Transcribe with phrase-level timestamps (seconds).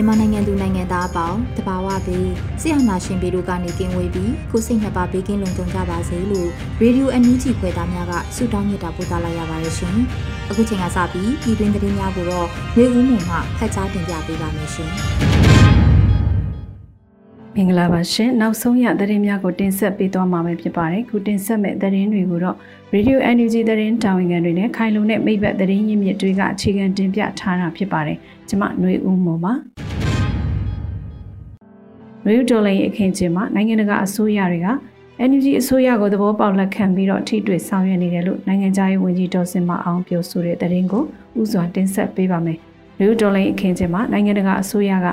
[0.00, 6.48] မြန်မာနိုင်ငံသူနိုင်ငံသားအပေါင်းတဘာဝပြီးဆရာနာရှင်ပြည်တို့ကနေကင်းဝေးပြီးကိုစိတ်နှစ်ပါးဘေးကင်းလုံခြုံကြပါစေလို့
[6.80, 9.96] ရေဒီယိုအန်ယူဂျီဖွယ်သားများကဆုတောင်းမြတ်တာပို့သလာရပါတယ်ရှင်။
[10.50, 14.90] အခုချိန်ကစပြီးပြည်တွင်းသတင်းများကိုတော့မျိုးဦးမှုမှဖတ်ကြားတင်ပြပေးပါမယ်ရှင်။
[17.56, 22.56] မင်္ဂလာပါရှင်။နောက်ဆုံးရသတင်းများကိုတင်ဆက်ပေးသွားမှာဖြစ်ပါတယ်။ခုတင်ဆက်မဲ့သတင်းတွေကိုတော့
[22.94, 29.52] Radio NUG သတင်းတာဝန်ခံတွေနဲ့ခိုင်လုံတဲ့မိဘသတင်းရင်းမြစ်တွေကအခြေခံတင်ပြထားတာဖြစ်ပါတယ်။ကျွန်မຫນွေဦးမောပါ။
[32.24, 34.68] နယူးဒေါ်လာရဲ့အခင်းကျင်းမှာနိုင်ငံတကာအစိုးရတွေက
[35.28, 41.04] NUG အစိုးရကိုသဘောပေါက်လက်ခံပြီးတော့ထိတွေ့ဆောင်ရွက်နေတယ်လို့နိုင်ငံခြားရေးဝန်ကြီးဒေါ်စင်မအောင်ပြောဆိုတဲ့သတင်းကို
[41.40, 42.60] ဥစွာတင်ဆက်ပေးပါမယ်။
[43.00, 45.08] နယူးဒေါ်လာအခင်းကျင်းမှာနိုင်ငံတကာအစိုးရက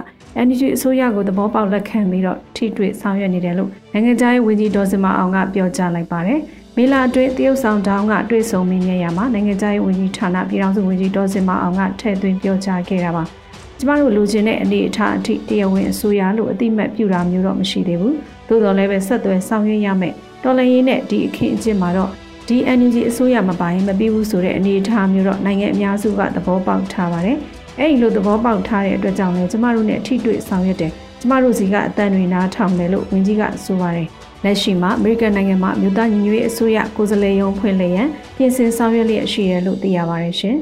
[0.45, 6.39] NUG အစိုးရကိုသဘောပေါက်လက်ခံပြီးတော့ထိတွေ့ဆောင်ရွက်နေတယ်လို့နိုင်ငံခြားရေးဝန်ကြီးဒေါ်စင်မအောင်ကပြောကြားလိုက်ပါတယ်။
[6.77, 13.23] မေလာအတွင်းတရုတ်ဆောင်တောင်းကတွေ့ဆုံမင်းမြရမှာနိုင်ငံခြားရေးဝန်ကြီးဌာနပြည်ထောင်စုဝန်ကြီးဒေါ်စင်မအောင်ကထည့်သွင်းပြောကြားခဲ့တာပါ။
[13.79, 18.15] ကျမတို့လိုချင်တဲ့အနေအထားအထိတရားဝင်အစိုးရလို့အတိမတ်ပြတာမျိုးတော့မရှိသေးဘူး
[18.47, 22.11] သို့တော်လည်းပဲဆက်သွယ်ဆောင်ရွက်ရမယ်တော်လှန်ရေးနဲ့ဒီအခင်းအကျင်းမှာတော့
[22.47, 27.37] ဒီ energy အစိုးရမပိုင်မပြီးဘူးဆိုတဲ့အနေအထားမျိုးတော့နိုင်ငံအများစုကသဘောပေါက်ထားပါတယ်
[27.79, 34.07] အဲ့ဒီလိုသဘောပေါက်ထားတဲ့အတွက်ကြောင့်လည်းကျမတို့နဲ့ထိတွေ့ဆောင်ရွက်တယ်ကျမတို့စီကအတန်တွေနားထောင်တယ်လို့ဝန်ကြီးကဆိုပါတယ်
[34.43, 38.07] လက်ရှိမှာအမေရိကန်နိုင်ငံမှာမြို့သားညီညွတ်ရေးအစိုးရကိုယ်စားလှယ်ရုံးဖွင့်လှစ်ရန်
[38.37, 40.57] ပြင်ဆင်ဆောင်ရွက်လျက်ရှိရလို့သိရပါတယ်ရှင်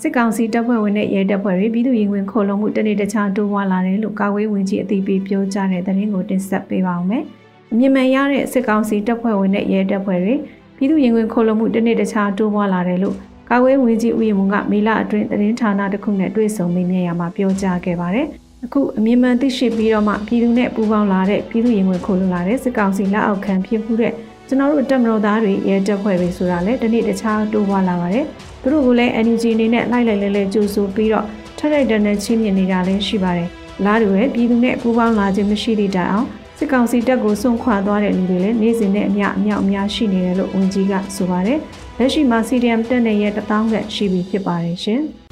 [0.00, 7.22] စစ်ကောင်စီတပ်ဖွဲ့ဝင်တဲ့ရဲတပ်ဖွဲ့တွေပြည်သူ့ရင်ဝင်ခုံလုံးမှုတနေ့တခြားတိုးပွားလာတယ်လို့ကာကွယ်ဝင်ကြီးအသိပေးပြောကြားတဲ့သတင်းကိုတင်ဆက်ပေးပါောင်းမယ်။
[7.72, 10.34] အမြင့်မှန်ရတဲ့စစ်ကောင်စီတပ်ဖွဲ့ဝင်တဲ့ရဲတပ်ဖွဲ့တွေ
[10.76, 13.16] ပြည်သူ့ရင်ဝင်ခုံလုံးမှုတနေ့တခြားတိုးပွားလာတယ်လို့
[13.50, 18.26] ကာကွယ်ဝင်ကြီးဦးရင်မုံကမေလအတွင်းသတင်းဌာနတစ်ခုနဲ့တွေ့ဆုံမေးမြန်းရမှာပြောကြားခဲ့ပါတယ်။
[18.64, 24.12] အခုအမြင့်မှန်သိရှိပြီးတော့မှပြည်သူနဲ့ပူးပေါင်းလာတဲ့ပြည်သူ့ရင်ဝင်ခုံလုံးလာတဲ့စစ်ကောင်စီလက်အောက်ခံဖြစ်မှုတဲ့
[24.48, 28.24] ကျွန်တော်တို့တက်မတော်သားတွေရဲတပ်ဖွဲ့တွေဆိုတာလည်းဒီနေ့တခြားတိုးပွားလာပါတယ်။
[28.62, 31.26] သူတို့ကလည်း energy အနေနဲ့လိုက်လိုက်လဲလဲကြိုးဆိုပြီးတော့
[31.58, 33.48] ထက်ထိုက်တန်တဲ့ချင်းမြင်နေတာလည်းရှိပါတယ်။
[33.84, 36.26] လားတူရဲ့ပြည်သူနဲ့ပူးပေါင်းလာခြင်းမရှိသည့်တိုင်အောင်
[36.58, 41.58] စစ်ကောင်စီတပ်ကိုစွန့်ခွာသွားတဲ့လူတွေလည်းနေ့စဉ်နဲ့အမျှအမြောက်အများရှိနေတယ်လို့ဝန်ကြီးကဆိုပါတယ်။
[41.98, 45.00] လက်ရှိမှာ CDM တက်နေရဲ့တထောင်ကရှိပြီဖြစ်ပါတယ်ရှင်။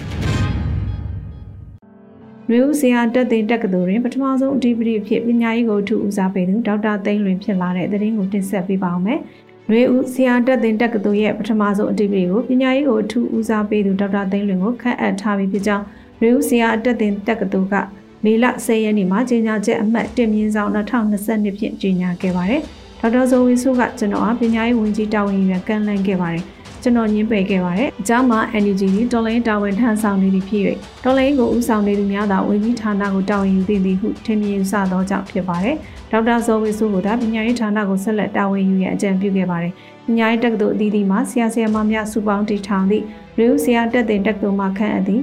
[2.51, 9.21] ရွေဦးစရာတက်တဲ့တက္ကသိုလ်တွင်ပထမဆုံးအဓိပတိဖြစ်ပညာရေးကိုထူဦးစားပေးသူဒေါက်တာသိန်းလွင်ဖြစ်လာတဲ့သတင်းကိုတင်ဆက်ပေးပါောင်းမယ်။။
[9.71, 15.85] ရွေဦးဆရာတက်တင်တက္ကသိုလ်ရဲ့ပထမဆုံးအတည်ပြုကိုပညာရေးကိုအထူးဦးစားပေးသူဒေါက်တာသိန်းလွင်ကိုခန့်အပ်ထားပြီးဖြစ်ကြောင်း
[16.21, 17.75] ရွေဦးဆရာတက်တင်တက္ကသိုလ်က
[18.25, 22.63] မေလ10ရက်နေ့မှာကြေညာချက်အမှတ်တင်မြင့်ဆောင်2022ဖြင့်ကြေညာခဲ့ပါတယ်။
[23.05, 26.45] ဒေါက်တာဇော်ဝင်းစုကကျွန်တော်အားပညာရေးဝန်ကြီးတာဝန်ယူရန်ကန့်လန့်ခဲ့ပါတယ်။
[26.83, 28.83] ကျွန်တော်ညင်းပယ်ခဲ့ပါတယ်။အကြောင်းမှာ NUG
[29.13, 30.63] တော်လိုင်းတာဝန်ထမ်းဆောင်နေသည့်ဖြစ်၍
[31.05, 35.77] တော်လိုင်းကိုဦးဆောင်နေသူများသာဝန်ကြီးဌာနကိုတာဝန်ယူသင့်သည်ဟုထင်မြင်စသောကြောင့်ဖြစ်ပါတယ်။
[36.11, 39.73] ဒေါက်တာဇော်ဝေစုကဒါပညာရေးဌာနကိုဆက်လက်တာဝန်ယူရန်အကြံပြုခဲ့ပါတယ်။
[40.07, 43.05] ပညာရေးတက္ကသိုလ်အသီးသီးမှာဆရာဆရာမများစုပေါင်းတည်ထောင်သည့်
[43.39, 45.23] ရေဦးဆရာတက်တဲ့တက္ကသိုလ်မှာခန့်အပ်သည့်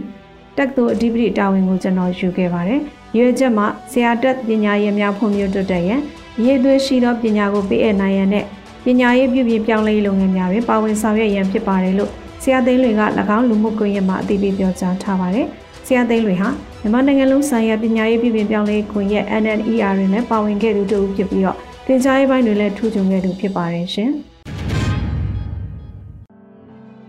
[0.58, 2.80] တက္ကသိုလ်အဓိပတိတာဝန်ကိုကျွန်တော်ယူခဲ့ပါတယ်။
[3.18, 6.02] ရွေချက်မှာဆရာတက်ပညာရေးများဖွံ့ဖြိုးတိုးတက်ရန်
[6.46, 8.46] ရေးသွေးရှိသောပညာကိုပေးအပ်နိုင်ရန်နဲ့
[8.86, 12.12] ပညာရေးပြုပြင်ပြောင်းလဲလုပ်ငန်းများတွင်ပါဝင်ဆောင်ရွက်ရန်ဖြစ်ပါတယ်လို့
[12.44, 13.04] ဆရာသိန်းလွင်က၎
[13.38, 15.48] င်းလူမှုကွန်ရက်မှာအသိပေးပြောကြားထားပါတယ်။
[15.86, 16.50] ဆရာသိန်းလွင်ဟာ
[16.82, 21.58] မြန်မာနိုင်ငံလုံးဆိုင်ရာပညာရေးပြည်ပပြောင်းလဲခွင့်ရဲ့ NNER တွင်လည်းပါဝင်ခဲ့သူတူဖြစ်ပြီးတော့
[21.88, 24.12] သင်ကြားရေးပိုင်းတွင်လည်းထူးချွန်ခဲ့သူဖြစ်ပါတယ်ရှင်။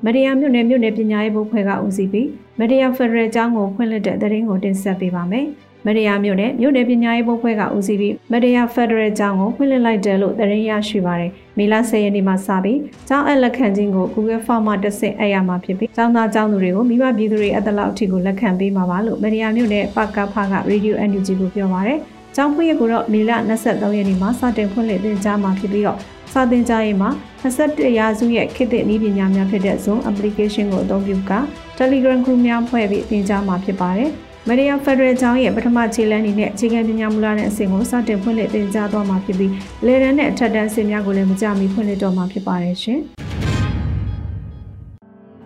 [0.04, 5.46] မရိယာမြို့နယ်မြို့နယ်ပညာရေးဘုတ်ဖွဲ့ကဦးစီးပြီးမရိယာဖက်ဒရယ်ကျောင်းကိုဖွင့်လှစ်တဲ့သတင်းကိုတင်ဆက်ပေးပါမယ်။
[5.86, 21.98] မရယာမြို့နယ်မြို့နယ်ပညာရေးဘုတ်ဖွဲ့ကဦးစီးပြီးမရယာဖက်ဒရယ်ကျောင်းကိုဖွင့်လှစ်လိုက်တယ်လို့သတင်းရရှိပါတယ်။မေလ10ရက်နေ့မှာစပြီးကျောင်းအလက်ခံခြင်းကို Google Form မှာတက်ဆင့်အပ်ရမှာဖြစ်ပြီးကျောင်းသားကျောင်းသူတွေကိုမိဘပြည်သူတွေအတလောက်အထိကိုလက်ခံပေးမှာပါလို့မရယာမြို့နယ်ပကဖက Radio NUG ကိုပြောပါတယ်။
[22.36, 23.30] ကျောင်းဖွင့်ရကိုတော့မေလ
[23.64, 25.98] 23ရက်နေ့မှာစတင်ဖွင့်လှစ်သင်ကြားမှာဖြစ်ပြီးတော့
[26.32, 27.10] စာသင်ကြားရေးမှာ
[27.42, 31.32] 21ရာစုရဲ့ခေတ်သစ်နည်းပညာများဖြစ်တဲ့ Zoom application ကိုအသုံးပြုက
[31.78, 34.12] Telegram group များဖွဲ့ပြီးသင်ကြားမှာဖြစ်ပါတယ်။
[34.48, 39.52] မရီယာဖက်ဒရယ်ကျောင်းရဲ့ပထမခြေလှမ်းအနေနဲ့အခြေခံပညာမူလတဲ့အဆင့်ကိုစတင်ဖွင့်လှစ်သင်ကြားသွားမှာဖြစ်ပြီး
[39.86, 42.98] လေရန်နဲ့အထက်တန်းအဆင့်များကိုလည်းမကြမီဖွင့်လှစ်တော့မှာဖြစ်ပါတယ်ရှင်။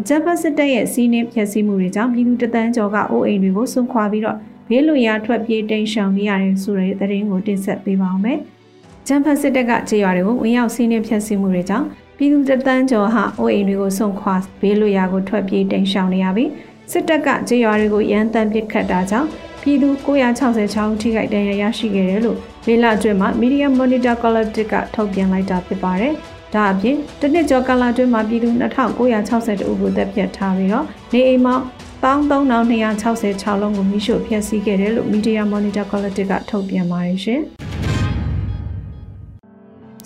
[0.01, 4.37] အကြမ်းဖက်စစ်တပ်ရဲ့စီးနှင်းဖျက်ဆီးမှုတွေကြောင့်ပြည်သူတသန်းကျော်ကအိုးအိမ်တွေကိုစွန့်ခွာပြီးတော့
[4.69, 8.39] ဘေးလွန်ရာထွက်ပြေးတိမ်းရှောင်နေရတယ်ဆိုတဲ့သတင်းကိုတင်ဆက်ပေးပါောင်းမယ်။
[9.07, 16.51] ကျန်းဖတ်စစ်တပ်ကခြေရွာတွေကိုဝင်ရောက်စီးနှင်းဖျက်ဆီးမှုတွေကြောင့်ပြည်သူတသန်းကျော်ဟာအိုးအိမ်တွေကိုစွန့်ခွာဘေးလွန်ရာကိုထွက်ပြေးတိမ်းရှောင်နေရပြီး
[16.91, 19.29] စစ်တပ်ကခြေရွာတွေကိုရန်တမ်းပစ်ခတ်တာကြောင့်
[19.63, 26.13] ပြည်သူ966ဦးထိခိုက်ဒဏ်ရာရရှိခဲ့တယ်လို့မေလအတွင်းမှာ Media Monitor Collective ကထုတ်ပြန်လိုက်တာဖြစ်ပါတယ်။
[26.55, 31.55] ဒါအပြင်တနစ်ကျော်ကာလအတွင်းမှာပြည်သူ2962ဦးကိုတပ်ဖြတ်ထားပြီးတော့နေအိမ်မှာ
[32.03, 37.41] 13266လုံးကိုမိရှို့ဖျက်ဆီးခဲ့တယ်လို့ Media Monitor Collective ကထုတ်ပြန်ပါတယ်ရှင်။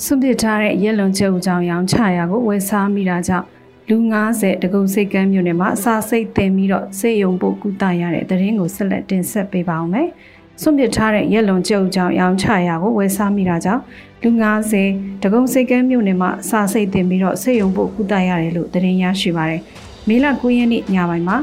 [0.05, 3.47] စွန့်ပစ်ထားတဲ့ရက်လွန်ကျုပ်ကြောင်ရောင်ချရာကိုဝယ်စားမိတာကြောင့်
[3.91, 3.99] လူ
[4.33, 10.09] 90တကုံစိတ်ကမ်းမြို့နယ်မှာအစာစိတ်တင်ပြီးတော့စေယုံပို့ကုသရတဲ့တရင်ကိုဆက်လက်တင်ဆက်ပေးပါအောင်မယ်။
[10.61, 13.83] စွန့်ပစ်ထားတဲ့ရက်လွန်ကျုပ်ကြောင်ရောင်ချရာကိုဝယ်စားမိတာကြောင့်
[14.23, 14.31] လူ
[14.77, 19.61] 90တကုံစိတ်ကမ်းမြို့နယ်မှာအစာစိတ်တင်ပြီးတော့စေယုံပို့ကုသရတယ်လို့တရင်ရရှိပါတယ်။
[20.09, 21.37] မေလ9ရက်နေ့ညပိုင်းမှာ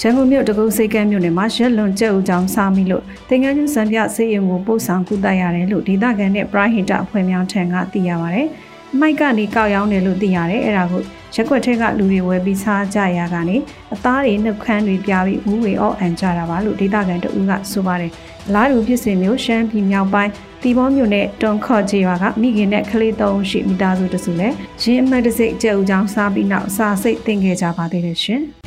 [0.00, 8.42] ရန်ကုန်မြို့တကုတ်စိတ်ကမ်းမြို့နယ်မှာရက်လွန်ကျဲဦးကြောင်စားမိလို့တင်ငန်းကျွန်းစံပြစေယုံကိုပို့ဆောင်ကုသရတယ်လို့ဒေသခံနဲ့ပရိုဟိတအဖွဲ့များထံကသိရပါဗျ။
[9.00, 11.02] မိုက်ကနေကောက်ရောင်းတယ်လို့သိရတယ်အဲ့ဒါကို
[11.34, 13.56] ရက်ွက်ထက်ကလူတွေဝယ်ပြီးစားကြရကနေ
[13.94, 18.10] အသားတွေနှုတ်ခမ်းတွေပြပြီးမူးဝေအော့အန်ကြတာပါလို့ဒေသခံတဦးကဆိုပါတယ်။
[18.54, 20.30] လားလူဖြစ်စဉ်မျိုးရှမ်းပြည်မြောက်ပိုင်း
[20.62, 28.42] တီဘောမြို့နယ်တွန်ခော့ကျေးရွာကမိခင်နဲ့ကလေးသုံးရှိမိသားစုတစုလည်းရင်းအမတ်တစိတ်ကျဲဦးချောင်းစားပြီးနောက်စာစိတ်တင်ခဲ့ကြပါသေးတယ်ရှင်။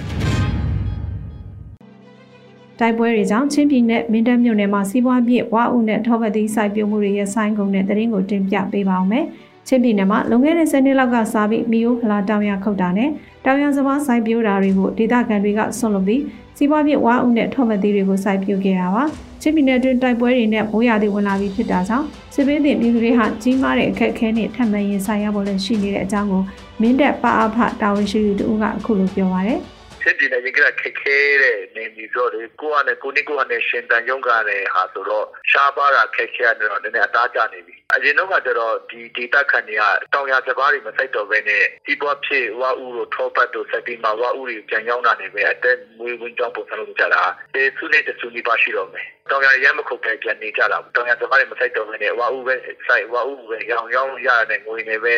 [2.79, 9.25] တိုက်ပွဲတွေကြောင့်ချင်းပြည်နယ်မင်းတပ်မြို့နယ်မှာစီးပွားပြည့်ဝါဥနဲ့ထောပတ်သီးစိုက်ပျိုးမှုတွေရဲ့ဆိုင်းကုန်တဲ့တရင်ကိုတင်ပြပေးပါောင်းမယ်။
[9.67, 13.09] ချင်းပြည်နယ်မှာလွန်ခဲ့တဲ့10နှစ်လောက်ကစားပြီးမီယိုဖလာတောင်ရခုတ်တာနဲ့
[13.45, 16.21] တောင်ရစပါးစိုက်ပျိုးတာတွေကိုဒေသခံတွေကဆွန့်လွတ်ပြီး
[16.57, 19.03] စီးပွားပြည့်ဝါဥနဲ့ထောပတ်သီးတွေကိုစိုက်ပျိုးခဲ့တာပါ။
[19.41, 26.43] ချင်းပြည်နယ်တွင်တိုက်ပွဲတွေနဲ့မိုးရာသီဝင်လာပြီးဖြစ်တာကြောင့်စစ်ပေးတင်ပြည်သူတွေဟာကြီးမားတဲ့အခက်အခဲနဲ့ထပ်မံရင်ဆိုင်ရဖို့လည်းရှိနေတဲ့အကြောင်းကို
[26.81, 29.59] မင်းတပ်ပအဖတာဝန်ရှိသူတို့ကအခုလိုပြောပါရယ်။
[30.03, 39.83] စစ်ပြည်နယ်ရင်ကခက်ခဲတဲ့နေမျိုးဆိုတော့ကိုကနဲ့ကိုနိကိုကနဲ့ရှင်တန်ရုံးကလည်းဟာဆိုတော့ရှားပါတာခက်ခဲရတယ်တော့နည်းနည်းအသားကျနေပြီ အရင်တော့ကကျတော့ဒီ data ခန့်တွေက
[40.13, 47.23] တောင်ရစပါးတွေမစိုက်တော့ဘဲနဲ့ဒီပေါ်ဖြစ်ဝါဥတို့ထောပတ်တို့စက်တီမှာဝါဥတွေပြန်ရောက်လာနေပဲအသက်မွေးဝင်းကြောင်းပုံစံလို့ကြတာ
[47.53, 52.55] အဲသူနဲ့တဆူနေပါရှိတော့မယ်တောင်ရရမ်းမခုတ်ပဲပြန်နေကြတာတောင်ရစပါးတွေမစိုက်တော့ဘဲနဲ့ဝါဥပဲ
[52.87, 55.15] စိုက်ဝါဥပဲရောင်ရောင်ရတဲ့ငွေနေပဲ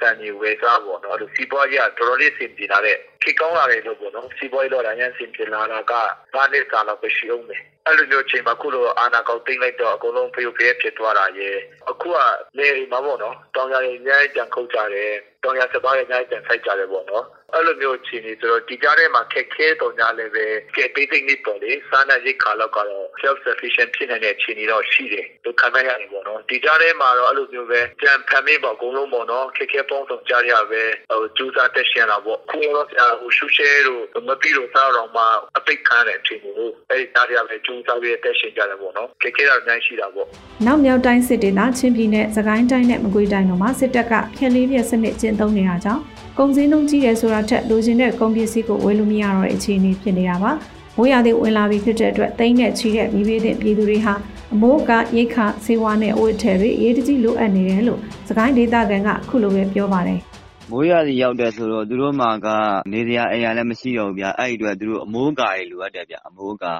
[0.00, 5.92] စံကြီးဝယ်စားပေါ့နော်အဲ့လိုစီးပွားရေးကတော်တော်လေးဆင်ပြေလာတဲ့ခေကောင်းလာတယ်လို့ပေါ့နော်စီးပွားရေးတော့လည်းဆင်ပြေလာတာက
[6.34, 11.56] ဘာနှစ်ကာလပဲရှိအောင်မယ် အဲ့လိုမျိုးချိန်မှာခုလိုအာနာကောက်သိမ့်လိုက်တော့အကုန်လုံးဖေးဖေးဖြစ်သွားတာရဲ့
[11.90, 12.16] အခုက
[12.58, 15.12] နေရီမှာပေါ့နော်တောင်ရည်အများကြီးပြန်ခုတ်ကြတယ်
[15.46, 20.44] တောင်ရစပါးရအများကြီးပြန်ဆိုင်ကြတယ်ပေါ့နော်အဲ့လိုမျိုးအခြေအနေဆိုတော့ဒီကြားထဲမှာခက်ခဲတော့ညာလည်းပဲ
[20.76, 35.22] ကဲပေးသိမ့်နေပေါ့လေစားနာရိတ်ခါလောက်ကတော့ self sufficient ဖြစ်နေတဲ့အခြေအနေတော့ရှိတယ်လို့ခံရရတယ်ပေါ့နော်ဒီကြားထဲမှာတော့အဲ့လိုမျိုးပဲကြံဖန်မိပေါ့အကုန်လုံးပေါ့နော်ခက်ခဲပေါင်းစုံကြားရပဲဟိုကျူးစားတက်ရှင်လာပေါ့ခုတော့ဆရာဟိုရှုရှဲတို့မပြီးတော့စားတော့မှ
[35.58, 40.26] အပိတ်ခံတဲ့အခြေအနေကိုအဲ့ဒီကြားထဲပဲကျူးစားပြီးတက်ရှင်ကြတယ်ပေါ့နော်ခက်ခဲတာအများကြီးရှိတာပေါ့
[40.66, 46.02] နောက်မြောက်တိုင်းစစ်ဒေသချင်းပြည်နယ်စကိုင်းတိုင်းနဲ့မကွေးတိုင်းတို့မှာစစ်တပ်ကဖျက်လေးပြစနစ်ကျင့်သုံးနေတာကြောင့်
[46.38, 50.52] ကုန်စည်နှုန်းကြီးတယ်ဆိုတာထက်လိုချင်တဲ့ကုန်ပစ္စည်းကိုဝယ်လို့မရတော့တဲ့အခြေအနေဖြစ်နေတာပါ။
[50.96, 54.14] မိုးရသည်ဝင်လာပြီးဖြစ်တဲ့အတွက်တိမ့်နဲ့ချီတဲ့မိဘတဲ့ပြည်သူတွေဟာ
[54.54, 60.20] အမိုးကရိတ်ခဆေးဝါးနဲ့အဝတ်ထည်တွေအရေးတကြီးလိုအပ်နေတယ်လို့စကိုင်းဒေသခံကအခုလိုပဲပြောပါတယ်။
[60.70, 62.48] မိုးရသည်ရောက်တဲ့ဆိုတော့သူတို့မှာက
[62.92, 66.72] နေစရာအိမ်ရလည်းမရှိတော့ဘူးဗျ။အဲ့ဒီအတွက်သူတို့အမိုးကာတွေလိုအပ်တယ်ဗျ။အမိုးကာ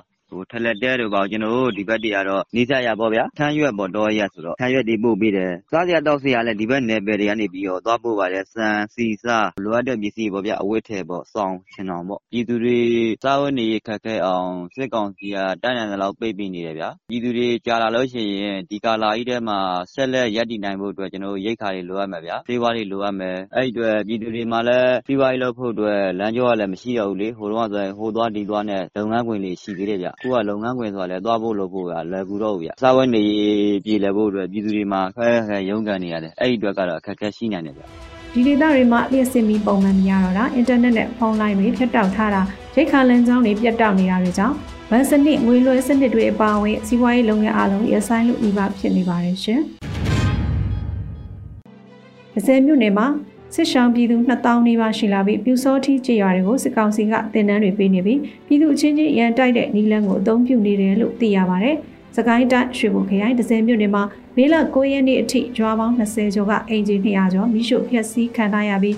[0.50, 12.78] ထလက်တဲတို့ဘာတို့ကျနော်တို့ဒီဘက်တွေကတော့နီးစပ်ရာပေါ့ဗျာ။ထန်းရွက်ပေါ့တောအရပ်ဆိုတော့ထန်းရွက်တွေပို့ပေးတယ်။စားစရာသောက်စရာလည်းဒီဘက်နယ်ပယ်တွေကနေပြီးတော့သွားပို့ပါတယ်။ဆန်၊ဆီ၊ဆားလိုအပ်တဲ့ပစ္စည်းပေါ့ဗျာ။အဝတ်အထည်ပေါ့။စောင်၊ခြင်ထောင်ပေါ့။ပြည်သူတွေ
[13.22, 19.58] စားဝတ်နေရေးခက်ခဲအောင်စစ်ကောင်စီကတတ်နိုင်သလောက်ပိတ်ပင်နေတယ်ဗျာ။ပြည်သူတွေကြာလာလို့ရှိရင်ဒီကာလကြီးထဲမှာ
[19.92, 37.82] ဆက်လက်ရပ်တည်နိုင်ဖို့အတွက်ကျနော်တို့ရိက္ခာတွေလိုအပ်မယ်ဗျာ။ဆေးဝါးတွေလိုအပ်မယ်။အဲဒီအတွက်ပြည်သူတွေမှာလည်းစီးပွားရေးလုပ်ဖို့အတွက်လမ်းကြောကလည်းမရှိတော့ဘူးလေ။ဟိုတုန်းကဆိုရင်ဟိုသွားဒီသွားနဲ့လုပ်ငန်းခွင်တွေရှိသေးတယ်ဗျ။အခုကလုပ်ငန်းခွင်ဆိုတာလည်းသွားဖို့လုပ်ဖို့ကလွယ်ကူတော့ဘူးဗျ။စားဝတ်နေရေးပြေလည်ဖို့အတွက်ပြည်သူတွေမှာခက်ခက်ခဲခဲရုန်းကန်နေရတယ်။အဲဒီအတွက်ကတော့အခက်အခဲရှိနိုင်တယ်ဗျ။”
[38.34, 42.42] ဒီဒေသတွေမှာလျှပ်စစ်မီးပုံမှန်မရတော့တာ၊အင်တာနက်နဲ့ဖုန်းလိုင်းတွေဖြတ်တောက်ထားတာ၊
[42.76, 44.54] ရိက္ခာလမ်းကြောင်းတွေပြတ်တောက်နေတာတွေကြောင့်
[44.90, 49.60] ဘဏ်စနစ်၊ငွေလွှဲစနစ်တွေအပါအဝင်စီးပွားရေးလုပ်ငန်းအားလုံးရပ်ဆိုင်းလုနီးပါးဖြစ်နေပါတယ်ရှင်။
[52.32, 53.06] တန့်ဆည်မြို့နယ်မှာ
[53.54, 61.76] စစ်ရှောင်းပြည်သူ2000နီးပါးရှိလာပြီးပြူစောထီးကြေးရွာတွေကိုစစ်ကောင်စီကတင်နန်းတွေပေးနေပြီးပြည်သူအချင်းချင်းရန်တိုက်တဲ့နီလန်းကိုအသုံးပြုနေတယ်လို့သိရပါတယ်။
[62.16, 64.02] စကိုင်းတိုင်းရွှေဘုံခရိုင်ဒဇယ်မြို့နယ်မှာ
[64.36, 68.96] မေလ9ရက်နေ့အထိကျွာပေါင်း20ကျော်ကအင်ဂျင်200ကျော်မိရှုဖျက်ဆီးခံထားရပြီး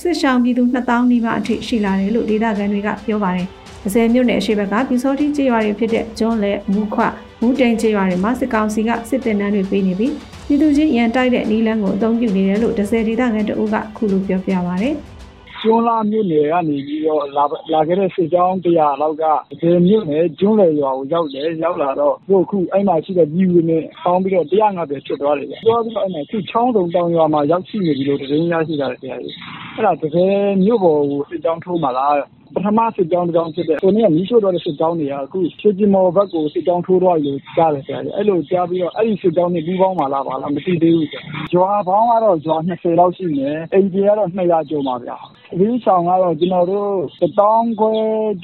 [0.00, 3.48] စစ်ရှောင်းပြည်သူ2000နီးပါးအထိရှိလာတယ်လို့ဒေသခံတွေကပြောပါတယ်။
[3.86, 7.02] အစဲမြို့နယ်အရှိဘက်ကပြူစောတိကျေးရွာတွေဖြစ်တဲ့ကျွန်းလဲမူခွ
[7.40, 10.12] မူတိန်ကျေးရွာတွေမှာစစ်ကောင်စီကစစ်တပ်နှန်းတွေပေးနေပြီး
[10.46, 14.90] ပြည်သူချင်းရန်တိုက်တဲ့နီလန်းကိုအသုံးပြုနေတယ်လို့ဒဇယ်ဒေသခံတအုပ်ကခုလိုပြောပြပါဗျ။
[15.60, 19.24] ကျွန်းလာမြို့နယ်ကနေပြီးတော့လာလာခဲ့တဲ့စစ်ကြောင်း100လောက်က
[19.60, 29.34] ဒီမြို့နယ်ကျွန်းလေရွာကိုရောက်တယ်ရောက်လာတော့တို့ခုအဲ့မှာရှိတဲ့ပြည်သူတွေနဲ့ပေါင်းပြီးတော့150ဖြစ်သွားတယ်ဗျ။ပြောပြီးတော့အဲ့မှာခုချောင်းစုံတောင်ရွာမှာရောက်ရှိနေပြီလို့သတင်းရရှိတာလေတရားကြီး။
[29.74, 32.14] အဲ့ဒါတကယ်မြို့ပေါ်ကိုစစ်ကြောင်းထိုးမှလား
[32.56, 41.20] ပထမစစ်ကြောင်းတစ်ကြောင်းဖြစ်တဲ့ကိုနေ့ကမီးရှို့တော့တဲ့စစ်ကြောင်းတွေကအခုရွှေပြည်မော်ဘက်ကိုစစ်ကြောင်းထိုးတော့လို့ကြားတယ်ဆရာကြီးအဲ့လိုကြားပြီးတော့အဲ့ဒီစစ်ကြောင်းတွေပူးပေါင်းပါလားပါလားမသိသေးဘူးဆရာ
[41.54, 45.16] ရွာပေါင်းကတော့ရွာ20လောက်ရှိနေအိမ်ကြီးကတော့200ကျော်ပါဗျာ
[45.58, 47.92] ဒီဆောင်ကတော့ ကျွန်တော်တို့1000ခွဲ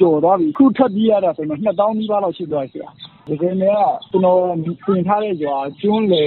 [0.00, 2.88] ကျော်တော့ပြီခုထပ်ပြီးရတာဆိုတော့2000နီးပါးလောက်ရှိသွားဆရာ
[3.28, 3.80] ဒီကနေ့က
[4.11, 6.26] ကျွန်တော်ပြင်ထားတဲ့ရွာ ကျွန်းလေ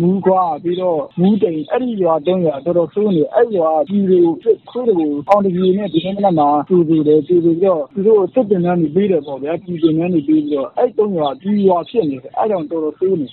[0.00, 13.26] မူးကွာပြီးတော့ မူးတိန်အဲ့ဒီရွာတုံးရွာ တော်တော်ဆိုးနေအဲ့ရွာကြီးတွေကို ခွေးတွေကို အောင်တကြီးနဲ့ ဒီကနေ့မှာသူသူတယ်သူသူပြီးတော့ သူတို့စစ်တင်နှန်းနေပြီးတယ်ပေါ့ဗျာ ပြည်တင်နှန်းနေပြီးတော့ အဲ့တုံးရွာကြီးရွာဖြစ်နေတယ် အဲ့ကြောင့် တော်တော်ဆိုးနေ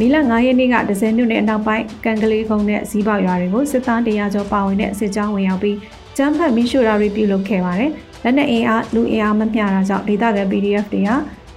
[0.00, 5.76] မီလ9ရက်နေ့ကဒဇယ်မြို့နယ်အနောက်ပိုင်းကန်ကလေးကုန်းနဲ့ ဇီးပေါရွာတွေကို စစ်သားတရားကျော်ပါဝင်တဲ့ စစ်ကြောင်းဝင်ရောက်ပြီး
[6.16, 7.90] ကျန်းဖတ်မီးရှို့တာတွေပြုလုပ်ခဲ့ပါတယ်။
[8.24, 11.10] လက်နက်အင်အားလူအင်အားမမျှတာကြောင့်ဒေသခံ PDF တွေက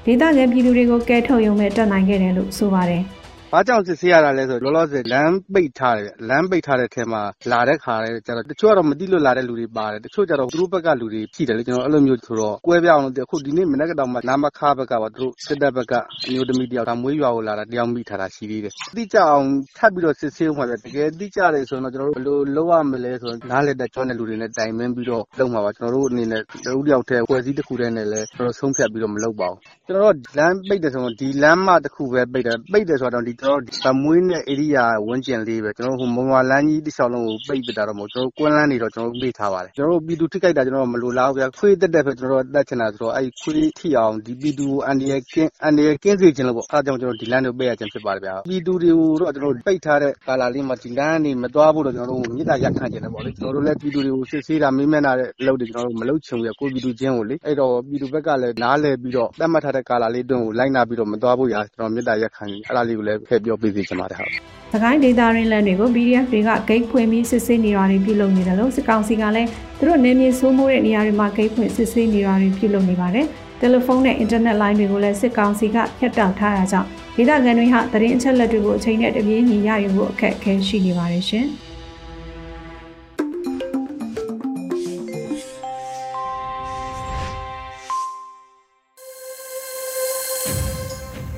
[0.05, 3.03] ဒေသခံပြည်သူတွေကိုကဲထုတ်ရုံနဲ့တက်နိုင်ခဲ့တယ်လို့ဆိုပါတယ်။
[3.53, 15.93] ဘာကြောင့်စစ်ဆေးရတာလဲဆိုတော့ လောလောဆယ် လမ်းပိတ်ထားတယ် လမ်းပိတ်ထားတဲ့ထဲမှာ လာတဲ့ခါလဲကျတော့ တချို့ကတော့ မသိလို့လာတဲ့လူတွေပါတယ် တချို့ကျတော့ သူတို့ဘက်ကလူတွေရှိတယ်လေ ကျွန်တော်အဲ့လိုမျိုးဆိုတော့ ကွဲပြားအောင်လို့ အခုဒီနေ့မနေ့ကတော့မှနာမခါဘက်ကပါသူတို့ စစ်တပ်ဘက်က
[16.25, 36.13] အမျိုးသမီးတယောက်ဒါမွေးရွာကိုလာတာ တယောက်မိထားတာရှိသေးတယ်အတိကျအောင် ထပ်ပြီးတော့ စစ်ဆေးမှပဲတကယ်အတိကျတယ်ဆိုတော့ ကျွန်တော်တို့ ဘယ်လိုလုပ်ရမလဲဆိုတော့နားလက်တဲ့ကျွမ်းတဲ့လူတွေနဲ့ တိုင်ပင်ပြီးတော့ လုပ်မှာပါ ကျွန်တော်တို့အနေနဲ့ တဦးတယောက်တည်းဖွဲ့စည်းတစ်ခုတည်းနဲ့လည်းကျွန်တော်ဆုံးဖြတ်ပြီးတော့ မလုပ်ပါဘူး ကျွန်တော်တို့လမ်းပိတ်တယ်ဆိုတော့ဒီလမ်းမတစ်ခုပဲ ပိတ်တယ်ပိတ်တယ်ဆိုတော့ဒီကျွန်တော်ဗမွေးနဲ့ ဧရိယာဝန်းကျင်လေးပဲ ကျွန်တော်တို့
[36.15, 49.33] မုံရွာလမ်းကြီးတစ်လျှောက်လုံးကို ပိတ်ပစ်တာတော့ မဟုတ်ကျွန်တော်တို့ကွင်းလမ်းတွေတော့ ကျွန်တော်တို့ ပိတ်ထားပါတယ် ကျွန်တော်တို့ ပြည်သူထိခိုက်တာ ကျွန်တော်တို့ မလိုလားဘူးဗျာ ခွေးတက်တက်ပဲ ကျွန်တော်တို့တတ်ချင်တာဆိုတော့ အဲ့ခွေးထိအောင်ဒီပြည်သူအန်ဒီရဲ့ကင်းအန်ဒီရဲ့ကင်းစေခြင်းလို့ပေါ့ အဲ့ဒါကြောင့် ကျွန်တော်ဒီလမ်းတွေပိတ်ရခြင်းဖြစ်ပါတယ်ဗျာ ပြည်သူတွေကိုတော့
[49.35, 61.09] ကျွန်တော်တို့ ပိတ်ထားတဲ့ကာလာလေးမှာ ဒီလမ်းတွေမသွားဖို့တော့ ကျွန်တော်တို့မြစ်တာရက်ခံခြင်းတယ်ပေါ့လေ ကျွန်တော်တို့လည်း ပြည်သူတွေကို စစ်ဆေးတာ မေးမြန်းတာတဲ့အလုပ်တွေ ကျွန်တော်တို့ မလုပ်ချင်ဘူးဗျာကိုပြည်သူချင်းကိုလေ အဲ့တော့ ပြည်သူဘက်ကလည်း နားလည်ပြီးတော့တတ်မှတ်ထားတဲ့ ကာလာလေးတွင်းကို လိုက်နာပြီးတော့
[61.11, 64.31] မသွားဖို့ရာ ကျွန်တော်မြစ်တာရက်ခံအဲ့ဒါလေးကိုလည်းဖည့်ပြောပေးစီချင်ပါတယ်ဟုတ်။
[64.73, 73.25] သခိုင်းဒေတာရင်းလန်တွေကို PDF တွေကဂိတ်ဖွင့်ပြီးစစ်ဆေးနေတာတွေပြုလုပ်နေတယ်လို့စစ်ကောင်စီကလည်းသူတို့နေမြေဆိုးမိုးတဲ့နေရာတွေမှာဂိတ်ဖွင့်စစ်ဆေးနေတာတွေပြုလုပ်နေပါတယ်။
[73.59, 81.47] တယ်လီဖုန်းနဲ့အင်တာနက်လိုင်းတွေကိုလည်းစစ်ကောင်စီကဖျက်တောက်ထားတာကြောင့်ဒေသခံတွေဟာသတင်းအချက်အလက်တွေကိုအချိန်နဲ့တပြေးညီရယူဖို့အခက်အခဲရှိနေပါတယ်ရှင်။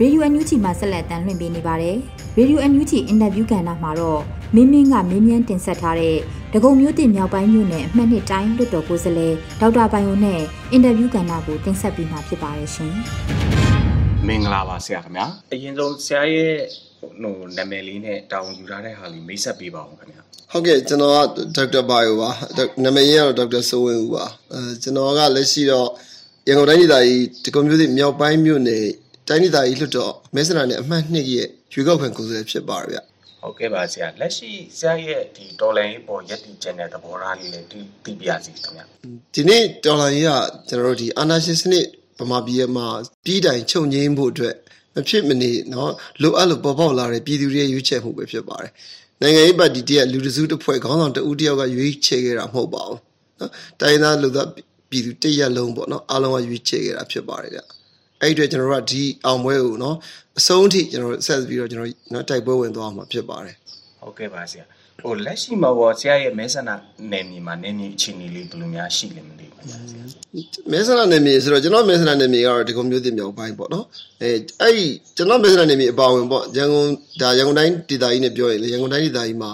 [0.01, 1.95] ရေဒီယိုအန်ယူဂျီမှာဆက်လက်တမ်းလွှင့်ပေးနေပါတယ်။
[2.37, 4.21] ရေဒီယိုအန်ယူဂျီအင်တာဗျူးကဏ္ဍမှာတော့
[4.55, 6.17] မင်းမင်းကမင်းမြန်းတင်ဆက်ထားတဲ့
[6.53, 10.41] ဒဂုံမျိုးတင်မြောက်ပိုင်းမြို့နယ်အမှတ်နှစ်တိုင်းလွတ်တော်ကိုယ်စားလှယ်ဒေါက်တာပိုင်ယုံနဲ့
[10.71, 12.93] အင်တာဗျူးကဏ္ဍကိုတင်ဆက်ပေးမှာဖြစ်ပါတယ်ရှင်။
[14.27, 16.53] မင်္ဂလာပါဆရာခင်ဗျာ။အရင်ဆုံးဆရာရဲ့
[16.99, 17.11] ဟို
[17.57, 21.17] နာမည်လေးနဲ့တာဝန်ယူထားတဲ့ဟာလေးမိတ်ဆက်ပေးပါဦးခင်ဗျာ။ဟုတ်ကဲ့ကျွန်တော်က
[21.55, 22.29] ဒေါက်တာဘိုင်ယိုပါ
[22.83, 25.89] နာမည်ရတော့ဒေါက်တာစိုးဝင်းဦးပါအဲကျွန်တော်ကလက်ရှိတော့
[26.47, 28.85] ရန်ကုန်တိုင်းဒေသကြီးတကုံမျိုးတင်မြောက်ပိုင်းမြို့နယ်
[29.27, 32.97] တိုင်းဒေသကြီးလွှတ်တော်မဲဆန္ဒနယ်အမှတ်2ရဲ့ရွေးကောက်ခံကိုယ်စားလှယ်ဖြစ်ပါရဗျ။
[33.41, 38.81] ဟုတ်ကဲ့ပါဆရာလက်ရှိဆရာရဲ့ဒီဒေါ်လာရေးပေါ်ရည်တည်ချက်တဲ့သဘောထားလေးလည်းသိပြရစီခင်ဗျ။
[39.35, 40.31] ဒီနေ့ဒေါ်လာရေးက
[40.69, 41.85] ကျွန်တော်တို့ဒီအာနာရှင်စနစ်
[42.19, 42.87] ဗမာပြည်မှာ
[43.25, 44.55] ပြည်တိုင်ချုပ်ငြိမ်းဖို့အတွက်
[44.95, 48.71] မဖြစ်မနေနော်လိုအပ်လို့ပေါ်ပေါက်လာတဲ့ပြည်သူတွေရဲ့ရွေးချယ်မှုပဲဖြစ်ပါတယ်။
[49.21, 52.99] နိုင်ငံရေးပါတီတည်းကလူတစုတစ်ဖွဲ့ခေါင်းဆောင်တဦးတယောက်ကရွေးချယ်ခဲ့တာမဟုတ်ပါဘူး။
[53.39, 53.51] နော်
[53.81, 54.49] တိုင်းသားလူသား
[54.89, 57.61] ပြည်သူတရက်လုံးပေါ့နော်အားလုံးကရွေးချယ်ခဲ့တာဖြစ်ပါတယ်ဗျ။
[58.22, 59.94] အဲ့ဒီအတွက်ကျွန်တော်တို့ကဒီအောင်ပွဲကိုเนาะ
[60.38, 63.56] အဆုံးထိကျွန်တော်ဆက်ပြီးတော့ကျွန်တော်เนาะတိုက်ပွဲဝင်သွားမှာဖြစ်ပါတယ်
[64.00, 64.64] ဟုတ်ကဲ့ပါဆရာ
[65.02, 66.70] ဟိုလက်ရှိမှာပေါ့ဆရာရဲ့မဲဆန္ဒ
[67.12, 69.78] နယ်မြေမှာနယ်မြေအခြေအနေလေးဘယ်လိုများရှိလဲမသိဘူးဆရာ
[70.72, 73.86] မဲဆန္ဒနယ်မြေဆိုတော့ကျွန်တော်မဲဆန္ဒနယ်မြေကတော့ဒီကုမျိုးတင်မြောက်ပိုင်းပေါ့နော်
[74.22, 74.30] အဲ
[74.60, 74.74] အဲ့
[75.16, 76.88] ကျွန်တော်မဲဆန္ဒနယ်မြေအပါဝင်ပေါ့ရန်ကုန်
[77.20, 79.50] ဒါရန်ကုန်တိုင်းဒေသကြီးနဲ့ပြောရင်လေရန်ကုန်တိုင်းဒေသကြီးမှာ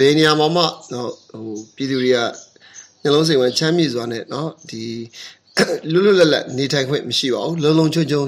[0.00, 2.18] ဘယ်နေရာမှာမှဟိုပြည်သူတွေက
[3.02, 4.82] နှလုံးစိမ်ဝင်ချမ်းမြေစွာနဲ့เนาะဒီ
[5.92, 8.22] လွတ်လွတ်လပ်လပ်နေထိုင်ခွင့်မရှိပါဘူးလုံလုံချုံချုံ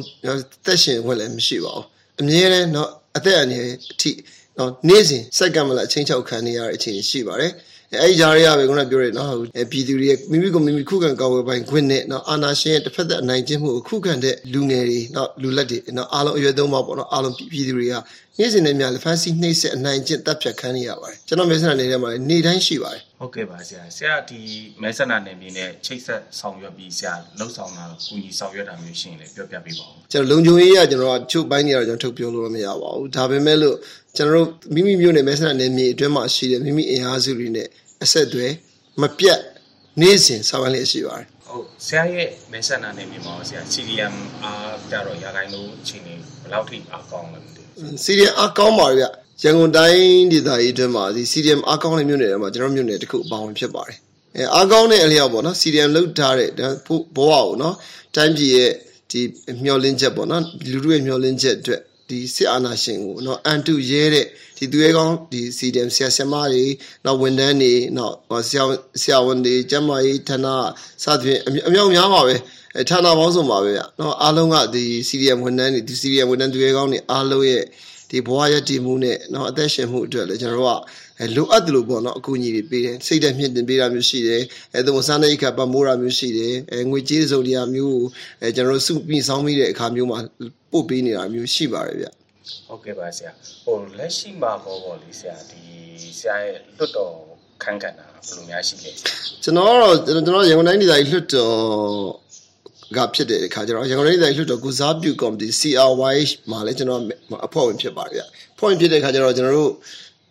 [0.64, 1.84] သက်ရှင်ခွင့်လည်းမရှိပါဘူး
[2.20, 4.12] အမြဲတမ်းเนาะအသက်အန္တရာယ်အထိ
[4.56, 7.52] เนาะနေ့စဉ်စက္ကန့်မလအချင်းချောက်ခံနေရတဲ့အခြေအနေရှိပါတယ်
[7.97, 9.33] အဲ့ဒီဂျာရီရပဲခုနပြောရနော်
[9.71, 17.93] ပြည်သူတွေရဲ့မိမိကိုမိမိခုခံကာဝယ်ပိုင်ခွင့်နဲ့နော်အာနာရှင်ရဲ့တစ်ဖက်သက်အနိုင်ကျင့်မှုကိုခုခံတဲ့လူငယ်တွေနော်လူလက်တွေနော်အားလုံးအရွယ်သုံးပါပေါ့နော်အားလုံးပြည်သူတွေက
[18.39, 24.39] နေ့စဉ်နဲ့များလည်းဖန်စီနှိမ့်ဆက်အနိုင်ကျင့်တပ်ဖြတ်ခံရပါတယ်ကျွန်တော်မဲဆန္ဒနယ်ထဲမှာနေတိုင်းရှိပါတယ်ဟုတ်ကဲ့ပါဆရာဆရာဒီ
[24.81, 33.75] မဲဆန္ဒနယ်မြေနဲ့ချိတ်ဆက်ဆောင်ရွက်ပြီးဆရာလှုပ်ဆောင်တာကူညီဆောင်ရွက်တာမျိုးရှိရင်လည်းပြောပြပေးပါဦးကျွန်တော်လုံခြုံရေးကကျွန်တော်ချုပ်ပိုင်းနေရတော့ကျွန်တော်ထုတ်ပြောလို့မရပါဘူးဒါပေမဲ့လို့
[34.15, 37.67] ကျွန်တော်တို့မိမိမျိုးနဲ့မဲဆန္ဒနယ်မြေအတွင်းမှာရှိတဲ့မိမိအင်အားစုတွေနဲ့
[38.03, 38.51] အဆက်အသွယ်
[39.01, 39.39] မပြတ်
[40.01, 49.03] နေ့စဉ်ဆောင်ရွက်လျက်ရှိပါတယ်ဟုတ်ဆရာရဲ့မဲဆန္ဒနယ်မြေမှာဆရာ CDM အားကြတော့ရခိုင်လို့အချိန်နေဘယ်လောက်ထိအားကောင်းလဲမသိဘူး CDM အားကောင်းပါဗျ
[49.43, 50.01] ရန်ကုန်တိုင်း
[50.31, 53.97] ဒေသကြီးအတွင်းမှာဒီ CDM အားကောင်းတဲ့မြို့နယ်တွေမှာကျွန်တော်မြို့နယ်တစ်ခုအပေါင်းဖြစ်ပါတယ်
[54.35, 57.75] အဲအားကောင်းတဲ့အလျောက်ပေါ့နော် CDM လောက်ထားတဲ့ဘဝကိုနော်
[58.15, 58.71] တိုင်းပြည်ရဲ့
[59.11, 59.21] ဒီ
[59.63, 64.25] မျောလင်းချက်ပေါ့နော်လူတို့ရဲ့မျောလင်းချက်အတွက် ဒီစစ်အာဏာရှင်ကိုနော်အန်တုရဲတဲ့
[64.57, 66.65] ဒီသူရဲကောင်းဒီ CDM ဆရာဆရာမတွေ
[67.05, 68.63] နောက်ဝန်ထမ်းတွေနောက်ဆရာ
[69.01, 70.47] ဆရာဝန်တွေကျမကြီးဌာန
[71.03, 72.35] စသဖြင့်အမြောက်များပါပဲ
[72.75, 77.63] အဲဌာနပေါင်းစုံပါပဲဗျနော်အားလုံးကဒီ CDM ဝန်ထမ်းတွေဒီ CDM ဝန်ထမ်းသူရဲကောင်းတွေအားလုံးရဲ့
[78.10, 80.80] ဒီဘဝရည်တည်မှုနဲ့เนาะအသက်ရှင်မှုအတွက်လည်းကျွန်တော်တို့
[81.20, 84.42] ကလိုအပ်တယ်လို့ပေါ့เนาะအကူအညီတွေပေးတယ်စိတ်သက်မြင့်တင်ပေးတာမျိုးရှိတယ်
[84.74, 88.04] အဲဒါမှစားနေခါပတ်မိုးတာမျိုးရှိတယ်အဲငွေကြေးစုံတရားမျိုးကို
[88.42, 90.18] အဲကျွန်တော်တို့စုပြီးဆောင်းပြီးတဲ့အခါမျိုးမှာ
[90.72, 92.06] ပို့ပေးနေတာမျိုးရှိပါတယ်ဗျ
[92.68, 93.30] ဟုတ်ကဲ့ပါဆရာ
[93.64, 95.62] ဟိုလက်ရှိမှာပေါ့ပေါ့လေဆရာဒီ
[96.18, 97.12] ဆရာရဲ့လွတ်တော်
[97.62, 98.90] ခန်းကန်တာဘယ်လိုများရှိလဲ
[99.42, 101.54] ကျွန်တော်တော့ကျွန်တော်ရန်ကုန်တိုင်းဒေသကြီးလွတ်တော်
[102.95, 106.17] ကဖြစ်တဲ့အခါကျတော့ရန်ကုန်တိုင်းတိုင်းလွှတ်တော်ကုစားပြုကော်မတီ CRY
[106.51, 107.01] မှာလည်းကျွန်တော်
[107.47, 108.23] အဖွဲ့ဝင်ဖြစ်ပါတယ်ဗျ
[108.55, 109.71] အဖွဲ့ဝင်ဖြစ်တဲ့အခါကျတော့ကျွန်တော်တို့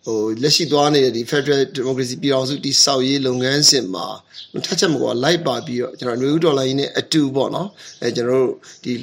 [0.05, 4.05] ဟိုလက်ရှိသွားနေတဲ့ဒီ Federal Democracy ပြည်အောင်စုတိစောက်ရေးလုပ်ငန်းစဉ်မှာ
[4.65, 7.69] ထက်ချက်မကွာလိုက်ပါပြီးတော့ကျွန်တော်မျိုးဒေါ်လာရင်းနဲ့အတူပေါ့နော်
[8.01, 8.51] အဲကျွန်တော်တို့
[8.83, 8.93] ဒီ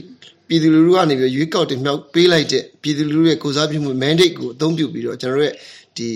[0.48, 5.54] ပြည်သူလူထုကနေပြီးရွေးကောက်တင်မြှောက်ပေးလိုက်တဲ့ပြည်သူလူထုရဲ့ကိုစားပြုမှု mandate ကိုအသုံးပြုပြီးတော့ကျွန်တော်တို့ရဲ့
[5.98, 6.08] ဒီ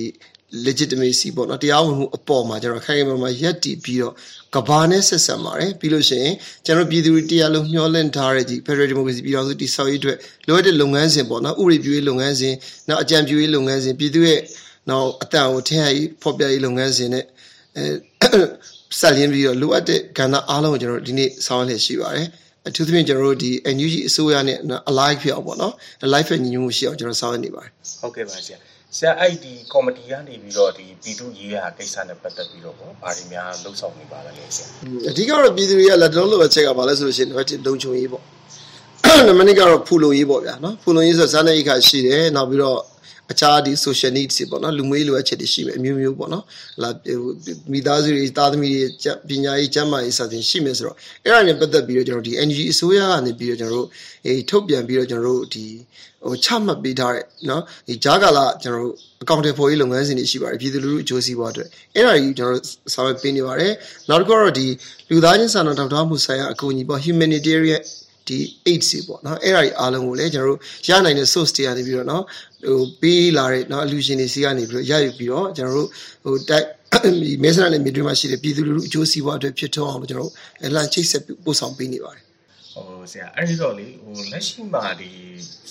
[0.67, 4.15] legitimacy ပေါ့နော်တရားဝင်မှုအပေါ်မှာကျွန်တော်ခိုင်ခိုင်မာမာရက်တည်ပြီးတော့
[4.55, 6.35] ကဘာနဲ့ဆက်ဆံပါတယ်ပြီးလို့ရှိရင်
[6.67, 12.55] ကျွန်တော်ပြည်သူတွေတရားလုံးမျှော်လင့်ထားတဲ့ဒီ Federal Democracy ပြည်တော်စုတည်ဆောက်ရေးအတွက်လိုအပ်တဲ့လုပ်ငန်းစဉ်ပေါ့နော်ဥပဒေပြုရေးလုပ်ငန်းစဉ်
[12.89, 14.41] နောက်အကြံပြုရေးလုပ်ငန်းစဉ်ပြည်သူရဲ့
[14.91, 17.25] နောက်အတန်ကိုထင်ရည်ဖော်ပြရေးလုပ်ငန်းစဉ်နဲ့
[17.77, 17.85] အဲ
[18.99, 22.27] ဆက်လင်းပြီးတော့လိုအပ်တဲ့ကဏ္ဍအားလုံးကိုကျွန်တော်ဒီနေ့ဆောင်းလျက်ရှိပါတယ်
[22.69, 24.59] အထူးသဖြင့်ကျွန်တော်တို့ဒီ NUG အစိုးရနဲ့
[24.91, 25.75] alive ဖြစ်အောင်ပေါ့နော်
[26.07, 28.59] alive ဖြစ်ညီညွတ်မှုရှိအောင်ကျွန်တော်ဆောင်းနေပါတယ်ဟုတ်ကဲ့ပါဆရာ
[28.97, 34.67] ဆရာအဲ့ဒီကော်မတီကနေပြီးတော့ဒီပြည်သူရေးရာကိစ္စနဲ့ပတ်သက်ပြီးတော့ဗောဘာတွေများလှုပ်ဆောင်နေပါလဲဆရာ
[35.11, 38.25] အဓိကတော့ပြည်သူတွေကလက်တော်လို့အချက်ကဘာလဲဆိုလို့ရှိရင်တော့လုံခြုံရေးပေါ့
[39.29, 42.79] နမနစ်ကတော့ဖူလုံရေးပေါ့ဗျာနော်ဖူလုံရေးဆိုစားနေအခါရှိတယ်နောက်ပြီးတော့
[43.33, 46.45] အခြားဒီ social needs တွေပေါ့နော်လူမှုရေးလိုအပ်ချက်တွေရှိမယ်အမျိုးမျိုးပေါ့နော်
[46.83, 46.91] လာ
[47.73, 53.89] မိသားစုတွေသားသမီးတွေပညာရေးကျန်းမာရေးစသဖြင့်ရှိမယ်ဆိုတော့အဲ့ဒါနဲ့ပတ်သက်ပြီးတော့ကျွန်တော်ဒီ NGO အစိုးရကနေပြီးတော့ကျွန်တော်တို့
[54.27, 55.65] အေးထုတ်ပြန်ပြီးတော့ကျွန်တော်တို့ဒီ
[56.27, 62.65] ဟိုချမှတ်ပေးထားတဲ့နော်ဒီဂျာကာလာကျွန်တော်တို့အကောင့်တွေဖော်ရေးလုပ်ငန်းစဉ်တွေရှိပါတယ်ပြည်သူလူထုအကျိုးစီးပွားအတွက်အဲ့ဒါကြီးကျွန်တော်တို့
[62.95, 63.73] ဆောင်ရွက်ပေးနေပါတယ်
[64.09, 64.67] နောက်တစ်ခုကတော့ဒီ
[65.11, 67.83] လူသားချင်းစာနာထောက်ထားမှုဆိုင်ရာအကူအညီပေါ့ humanitarian
[68.27, 72.25] ဒီ AIDS ပေါ့နော်အဲ့ဒါကြီးအားလုံးကိုလည်းကျွန်တော်တို့ရနိုင်တဲ့ source တွေကနေပြီးတော့နော်
[72.67, 75.89] ဟိုပေးလာတဲ့နော်အလူရှင်တွေစီကနေပြီးတော့ရယူပြီးတော့ကျွန်တော်တို့
[76.25, 76.67] ဟိုတိုက်
[77.05, 82.25] ဒီမဲဆန္ဒနဲ့မြေတွင်းမှာရှိတဲ့ပြည်သူလူထုအကျိုးစီးပွားအတွက်ဖြစ်ထွန်းအောင်လို့ကျွန်တော်တို့လှန်ချိတ်ဆက်ပို့ဆောင်ပေးနေပါတယ်
[82.75, 85.11] ဟိုဆရာအဲ့ဒီတော့လေဟိုလက်ရှိမှာဒီ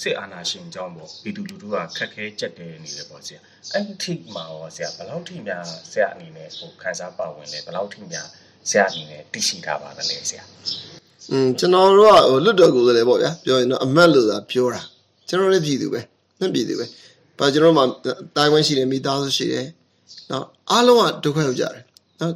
[0.02, 3.40] စစ်အာဏာရှင်ကြောင့်ပေါ့ပြည်သူလူထုကခက်ခဲကြက်တယ်နေတယ်ပေါ့ဆရာ
[3.74, 8.28] အဲ့ဒီထိမှာရောဆရာဘယ်လောက်ထိများဆရာအနေနဲ့ဟိုခန်းစားပါဝင်လဲဘယ်လောက်ထိများ
[8.70, 10.44] ဆရာအနေနဲ့သိရှိထားပါသလဲဆရာ
[11.32, 14.82] อืมကျွန်တော်တို့ကဟိုလွတ်တော်ကိုယ်လည်းပေါ့ဗျာပြောရင်တော့အမတ်လို့သာပြောတာ
[15.28, 16.02] ကျွန်တော်လည်းပြည်သူပဲ
[16.40, 16.86] နှက်ပြည်သူပဲ
[17.40, 17.84] ဘာကျွန်တော်မှ
[18.36, 19.66] တိုင်းဝန်းရှိတယ်မိသားစုရှိတယ်
[20.32, 21.84] နော်အားလုံးကဒုက္ခရောက်ကြတယ်
[22.22, 22.34] နော်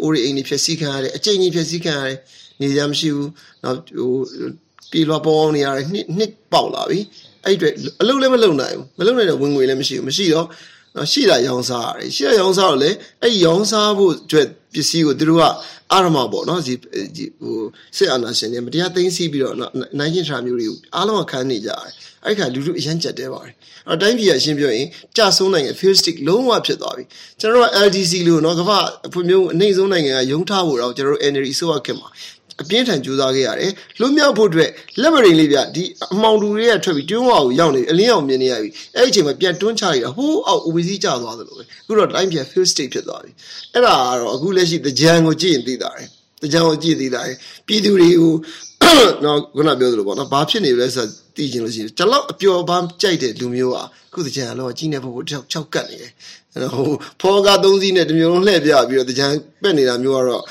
[0.00, 2.18] အိုးရီအိမ်တွေဖြစ်စီခံရတယ်အကျိန်ကြီးဖြစ်စီခံရတယ်
[2.60, 3.30] နေရမရှိဘူး
[3.64, 4.12] နော်ဟို
[4.90, 6.98] ပြေလွှာပေါင်းနေရတယ်နှစ်နှစ်ပေါက်လာပြီ
[7.44, 10.46] အဲ့အတွက်အလုပ်လည်းမလုပ်နိုင်ဘူးမလုပ်နိုင်တဲ့ဝင်ငွေလည်းမရှိဘူးမရှိတော့
[10.96, 12.90] နော်ရှိတာရောင်းစားရတယ်ရှိတာရောင်းစားတော့လေ
[13.22, 15.42] အဲ့ရောင်းစားဖို့အတွက်ပစ္စည်းကိုသူတို့က
[15.92, 16.74] အာရမပေါ့နော်ဒီ
[17.40, 17.58] ဟို
[17.96, 19.56] စစ်အာဏာရှင်တွေမတရားသိမ်းဆီးပြီးတော့
[19.98, 21.90] နိုင်ချင်းရှာမျိုးတွေကိုအားလုံးကခံနေကြတယ်
[22.24, 23.54] အဲ့ခါလူလူအရန်ကြက်တဲပါတယ်
[23.88, 27.04] အဲ့တိုင်းပြည်ကရှင်းပြောရင်ကြဆုံးနိုင်ငံ futuristic လုံးဝဖြစ်သွားပြီ
[27.40, 28.78] ကျွန်တော်က LDC လို့နော်ကမ္ဘာ
[29.12, 32.08] ဖွံ့ဖြိုးအနိုင်ဆုံးနိုင်ငံကရုံထားဖို့တော့ကျွန်တော်တို့ energy ဆိုရခင်မှာ
[32.62, 43.30] အပြင်းထန်ကြိုးစားခဲ့ရတယ်လွတ်မြောက်ဖို့အတွက်လက်မရိန်လေးပြဒီအမောင်တူတွေကထွက်ပြီးတွင်းဝါကိုရောက်နေအလင်းအောင်မြင်နေရပြီအဲ့ဒီအချိန်မှာပြန်တွန်းချရတာဟိုးအောက် OBC ကျသွားသလိုပဲအခုတော့တိုင်းပြန် field state ဖြစ်သွားပြီ
[43.72, 46.08] အဲ့ဒါကတော့အခုလက်ရှိတကြံကိုကြည့်ရင်သိတာတယ်
[46.42, 47.36] တကြံကိုကြည့်သိတာတယ်
[47.66, 48.34] ပြည်သူတွေကို
[49.24, 56.12] နော်ခုနပြောသလိုပေါ့နော်ဘာဖြစ်နေလဲဆိုတော့သိချင်လို့ရှိရင်ကျွန်တော်အပျော်ပန်းကြိုက်တဲ့လူမျိုးอ่ะခုတကြံတော့ကြီးနေဖို့ချောက်ချောက်ကတ်နေတယ်
[56.74, 56.88] ဟို
[57.20, 59.26] ဖောကားသုံးစီးနဲ့တမျိုးလုံးလှည့်ပြပြီးတော့တကြံ
[59.62, 60.44] ပက်နေတာမျိုးကတော့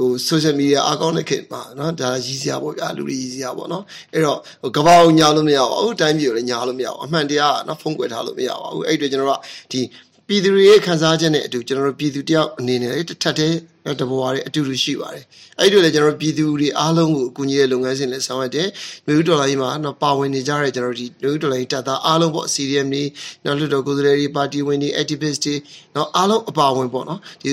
[0.00, 9.80] ဟို social media အကောင့်နဲ့ခင်ပါနော်ဒါရည်စရာပေါ့ဗျာလူတွေရည်စရာပေါ့နော်အဲ့တော့ဟိုကဘာအောင်ညာလို့မရပါဘူးအတိုင်းပြည်ကိုလည်းညာလို့မရပါဘူးအမှန်တရားကနော်ဖုံးကွယ်ထားလို့မရပါဘူးအဲ့ဒီကျွန်တော်တို့ကဒီ
[10.28, 13.56] ပြည်သူတွေရဲ့ခံစားချက်နဲ့အတူကျွန်တော်တို့ပြည်သူတယောက်အနေနဲ့တစ်ထပ်တည်း
[14.00, 15.24] တဘွားတွေအတူတူရှိပါတယ်။
[15.58, 18.68] အဲ့ဒီလည်းကျွန်တော်ပြည်သူတွေအားလုံးကိုအကူအညီရဲ့လုပ်ငန်းစဉ်လည်းဆောင်ရွက်တယ်။
[19.06, 23.04] မျိုးဥဒေါ်လာကြီးမှာတော့ပါဝင်နေကြတဲ့ကျွန်တော်ဒီမျိုးဥဒေါ်လာကြီးတပ်သားအားလုံးပေါ့ CDM တွေ
[23.44, 25.54] နောက်လွှတ်တော်ကိုယ်စားလှယ်တွေပါတီဝင်တွေ activist တွေ
[25.94, 27.50] နောက်အားလုံးအပါဝင်ပေါ့နော်ဒီ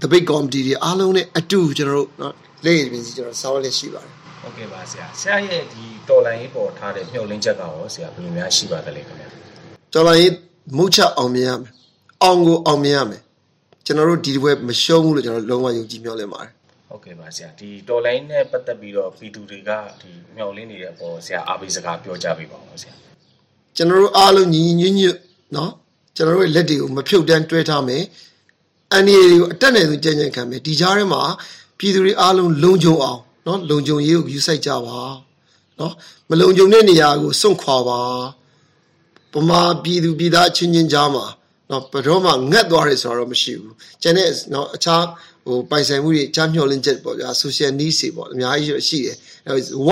[0.00, 9.28] debate committee တွေအားလုံးနဲ့အတူကျွန်တော်တို့နော်လက်ရည်ပင်စီကျွန်တော်ဆောင်ရွက်လက်ရှိပါတယ်ဟုတ်ကဲ့ပါဆရာဆရာရဲ့ဒီတော်လိုင်းရေးပေါ်ထားတဲ့မျှော်လင့်ချက်ကရောဆရာဘယ်လိုများရှိပါသလဲခင်ဗျာ
[9.94, 10.32] တော်လိုင်းရေး
[10.76, 11.70] မုတ်ချအောင်မြင်ရမယ်
[12.22, 13.22] အောင်ကိုအောင်မြင်ရမယ်
[13.86, 16.52] ကျွန်တော်တို့ဒီဘွဲမရှုံးဘူးလို့ကျွန်တော်လုံးဝယုံကြည်မျှော်လင့်ပါတယ်
[16.88, 22.94] ဟုတ်ကဲ့ပါဆရာဒီတော်လိုင်းနဲ့ပတ်သက်ပြီးတော့ပီတူတွေကဒီမျှော်လင့်နေတဲ့အပေါ်ဆရာအားပေးစကားပြောကြပေးပါဦးဆရာ
[23.76, 25.16] ကျွန်တော်တို့အားလုံးညီညီညွတ်ညွတ်
[25.56, 25.70] နော်
[26.16, 28.02] ကျွန်တော်တို့ရဲ့လက်တွေကိုမဖြုတ်တန်းတွဲထားမယ်
[28.92, 31.22] အန်ဒီတွေကိုအတက်နဲ့ဆုံးကြံ့ကြံ့ခံမယ်ဒီကြားထဲမှာ
[31.78, 35.00] ပြည်သူတွေအားလုံးလုံခြုံအောင်နော်လုံခြုံရေးကိုယူဆိုင်ကြပါ
[35.78, 35.92] နော်
[36.30, 38.00] မလုံခြုံတဲ့နေရာကိုစွန့်ခွာပါ
[39.32, 41.24] ပမာပြည်သူပြည်သားချင်းချင်းကြားမှာ
[41.70, 45.02] နော်ဘယ်တော့မှငတ်သွားတယ်ဆိုတော့မရှိဘူးကျန်တဲ့နော်အခြား
[45.46, 49.16] ဟိုပိုင်ဆိုင်မှုတွေကြားမျှော်လင့်ချက်ပေါ့ဗျာ social needs တွေပေါ့အများကြီးရှိတယ်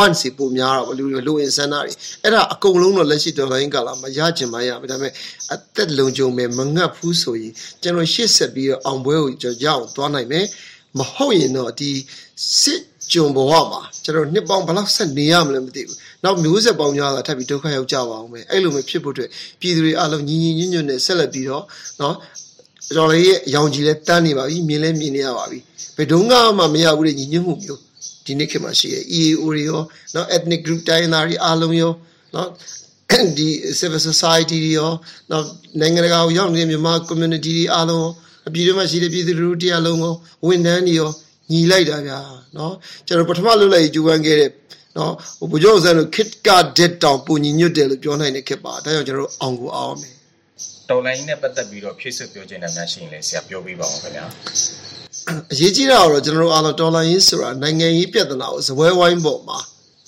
[0.02, 1.90] one စီပိုများတော့လူလူအင်ဆန္ဒတွေ
[2.22, 5.12] အဲ့ဒါအကုန်လုံးတော့လက်ရှိဒေါ်လာရင်းကာလာမရချင်မရဘူးဒါပေမဲ့
[5.54, 10.46] အသက်လုံခြုံမယ်မငတ်ဘူးဆိုရင်ကျွန်တော်ရှေ့ဆက်ပြီးတော့အောင်ပွဲကိုကျွန်တော်ရအောင်သွားနိုင်မယ်
[10.98, 11.90] မဟုတ်ရင်တော့ဒီ
[12.60, 12.80] စစ်
[13.12, 21.64] ကြုံဘဝမှာကျွန်တော်နှစ်ပေါင်းဘယ်လောက်ဆက်နေရမလဲမသိဘူးနောက်မျိုးဆက်ပေါင်းများစွာထပ်ပြီးဒုက္ခရောက်ကြပါအောင်မယ်အဲ့လိုမျိုးဖြစ်ဖို့အတွက်ပြည်သူတွေအလုံးညီညီညွတ်ညွတ်နဲ့ဆက်လက်ပြီးတော့
[22.00, 22.14] နော်
[22.94, 25.59] ကျွန်တော်ရဲ့ရောင်ကြီးလဲတန်းနေပါပြီမြင်လဲမြင်နေရပါပြီ
[25.96, 27.81] ဘယ်တုန်းကမှမရဘူးတဲ့ညီညွတ်မှုမျိုး
[28.24, 29.81] ဒီနေ့ခေတ်မှာရှိရဲ့ EAO တွေရော
[30.14, 31.92] နော် ethnic group တိုင်းသားတွေအားလုံးရော
[32.35, 32.48] နော်
[33.38, 33.48] ဒီ
[33.79, 34.90] civil society တွေရော
[35.31, 35.44] နော်
[35.81, 38.09] နိုင်ငံတကာကိုရောက်နေတဲ့မြန်မာ community တွေအားလုံး
[38.48, 40.14] အပြည်တွင်းမှာရှိတဲ့ပြည်သူလူထုတရားလုံးကို
[40.46, 41.11] ဝန်ထမ်းတွေရော
[41.50, 42.18] ညီလိုက်တာဗျာ
[42.57, 42.74] နော်
[43.07, 44.50] ကျွန်တော်ပထမလွတ်လိုက်ကြိုးပမ်းခဲ့တဲ့
[44.96, 46.48] နော်ဟိုဘုကျော်ဆန်းတို့ခစ်က
[46.79, 50.14] ဒက်တောင်ပုံညီညွတ်တယ်လို့ပြောနိုင်တဲ့ခစ်ပါဒါကြောင့်ကျွန်တော်တို့အောင်ကိုအောင်မယ်
[50.90, 54.24] တော်လိုင်းနဲ့ပတ်သက်ပြီးတော့ဖြည့်ဆွပြောခြင်းနဲ့များရှိရင်လည်းဆရာပြောပြပါဦးခင်ဗျာ
[55.53, 59.59] အရေးကြီးတာကတော့ကျွန်တော်တို့အားလုံးတော်လိုင်းရေးဆိုတာနိုင်ငံရေးပြဿနာကိုဇပွဲဝိုင်းပေါ်မှာ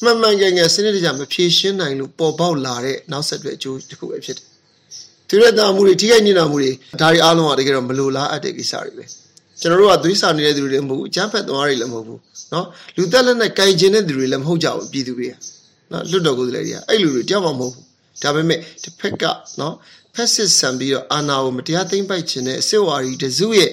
[0.02, 4.46] မှန်မှန်ကန်ကန်စနစ်တကျမဖြေရှင်းနိုင်လို့ပေါ်ပေါက်လာတဲ့နောက်ဆက်တွဲအကျိုးတစ်ခုပဲဖြစ်တယ်။
[5.28, 9.04] သူရတာမှုတွေထိခိုက်နေတာမှုတွေဒါတွေအားလုံးကတကယ်တော့မလိုလားအပ်တဲ့ကိစ္စတွေပဲ။
[9.60, 12.18] ကျွန်တော်တို့ကသွေးဆောင်နေတဲ့သူတွေလည်းမဟုတ်ဘူး၊အကြမ်းဖက်သွားတွေလည်းမဟုတ်ဘူး။
[12.52, 12.66] နော်
[12.96, 15.32] လူသက်လက်နဲ့ကြိုင်ကျင်တဲ့သူတွေလည်းမဟုတ်ကြဘူးပြည်သူတွေက။
[15.92, 17.84] နော်လွတ်တော်ကိုယ်စားလှယ်တွေကအဲ့လူတွေတယောက်မှမဟုတ်ဘူး။
[18.22, 19.24] ဒါပေမဲ့တစ်ဖက်က
[19.60, 19.74] နော်
[20.13, 23.71] ဖက်စစ်ဆန်ပြီးတော့အာဏာကိုမတရားသိမ်းပိုက်ခြင်းနဲ့စစ်ဝါဒီတစုရဲ့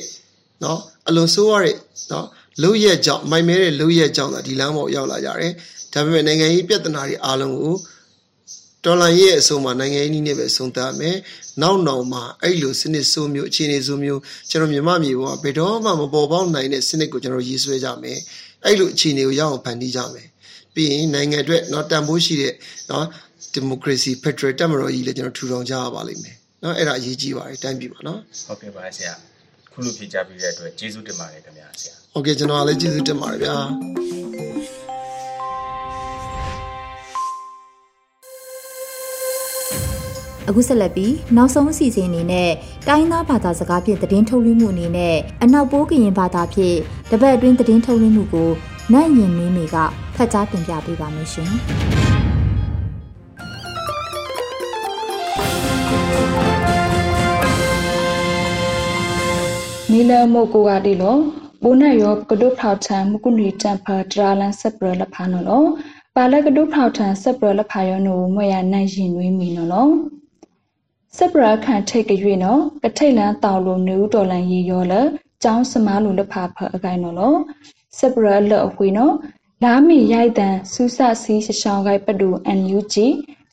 [0.61, 1.77] เนาะအလွန်ဆိုးရတဲ့
[2.11, 2.25] เนาะ
[2.63, 5.53] လုံရက်ကြောင့်မိုင်မဲတဲ့လုံရက်ကြောင့်သာဒီလမ်းပေါ်ရောက်လာကြတယ်
[5.93, 7.77] ဒါပေမဲ့နိုင်ငံရေးပြဿနာတွေအားလုံးကို
[8.85, 11.17] တော်လန်ရဲ့အဆုံးမှာနိုင်ငံရေးနည်းနဲ့ပဲဆုံးသတ်မယ်။
[11.63, 18.19] နောက်နောက်မှာအဲ့လိုစနစ်ဆိုးမျိုးအခြေအနေဆိုးမျိုးကျွန်တော်မြန်မာပြည်ပေါ်ဘယ်တော့မှမပေါ်ပေါက်နိုင်တဲ့စနစ်ကိုကျွန်တော်ရေးဆွဲကြမယ်။
[18.65, 20.29] အဲ့လိုအခြေအနေကိုရအောင်ဖန်တီးကြမယ်။
[20.75, 22.55] ပြီးရင်နိုင်ငံအတွက်เนาะတန်ဖိုးရှိတဲ့
[22.89, 23.05] เนาะ
[23.54, 29.14] ဒီမိုကရေစီဖက်ဒရယ်တက်မတော်ကြီးလည်းကျွန်တော်ထူထောင်ကြရပါလိမ့်မယ်။နော်အဲ့ဒါအရေးကြီးပါတယ်တိုင်းပြည်မှာနော်။ဟုတ်ကဲ့ပါဆရာ။
[29.72, 33.56] ခုလိုဖြေကြပြီးတဲ့အတွက်ကျေးဇူးတင်ပါတယ်ခင်ဗျာဆရာ။ Okay ကျွန်တော်လည်းကျေးဇူးတင်ပါတယ်ဗျာ။
[40.50, 42.50] အခုဆက်လက်ပြီးနောက်ဆုံးအစီအစဉ်အနေနဲ့
[42.88, 46.78] တိုင်းသားဘာသာစကားဖြင့်သတင်းထုတ်လွှင့်မှုအနေနဲ့အနောက်ပိုးကရင်ဘာသာဖြင့်
[47.12, 48.50] တပတ်အတွင်းသတင်းထုတ်လွှင့်မှုကို
[48.94, 49.78] နိုင်ရင်မင်းမေက
[50.16, 51.54] ဖတ်ကြားတင်ပြပေးပါမယ်ရှင်။
[60.00, 61.18] နီလမိုကိုကတိလော
[61.64, 65.64] ဘုနယောကဒုဖောက်ချံမကုနီတံဖာဒရာလန်ဆက်ပရလဖာနော်လော
[66.16, 69.90] ပါလကဒုဖောက်ထံဆက်ပရလဖာယောနိုမွေရနိုင်ရင်ဝေးမီနော်လော
[71.18, 74.94] စပရာခန့်ထိတ်ကရွေနော်ကထိတ်လန်းတောက်လိုနူးတော်လန်ရီရောလ
[75.44, 77.34] ကျောင်းစမားလိုလဖဖအကိုင်နော်လော
[78.00, 79.14] စပရာလအဝေနော်
[79.64, 83.08] လာမီရိုက်တန်စူးစစီရှရှောင်းကိုက်ပတူအန်ယူဂျီ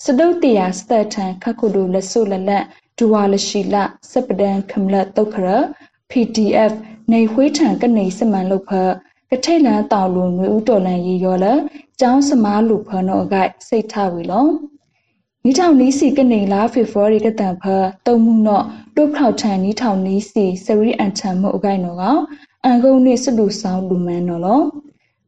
[0.04, 2.64] စတုတ်တရာစတထန်ခခုဒူလဆုလလတ်
[2.98, 3.76] ဒူဝါလရှိလ
[4.11, 5.48] စပဒန်ခမလတုတ်ခရ
[6.11, 6.73] PDF
[7.12, 8.73] နေခွေးထံကနေစမန်လုတ်ဖ
[9.31, 11.47] ကထိတ်လန်းတောက်လိုနွေဦးတော်လန်ရီရောလ
[12.01, 14.47] ကျောင်းစမားလူဖနောအကိုက်စိတ်ထဝီလော
[15.45, 17.64] နီထောင်နီးစီကနေလာဖေဖော်ရီကတန်ဖ
[18.07, 18.64] တုံမှုနော့
[18.97, 22.05] တုတ်ခေါထန်နီထောင်နီးစီစရီအန်ချံမှုအကိုင်နော်က
[22.64, 24.61] အန်ကုန်းနေစလူဆောင်လူမန်နော်လော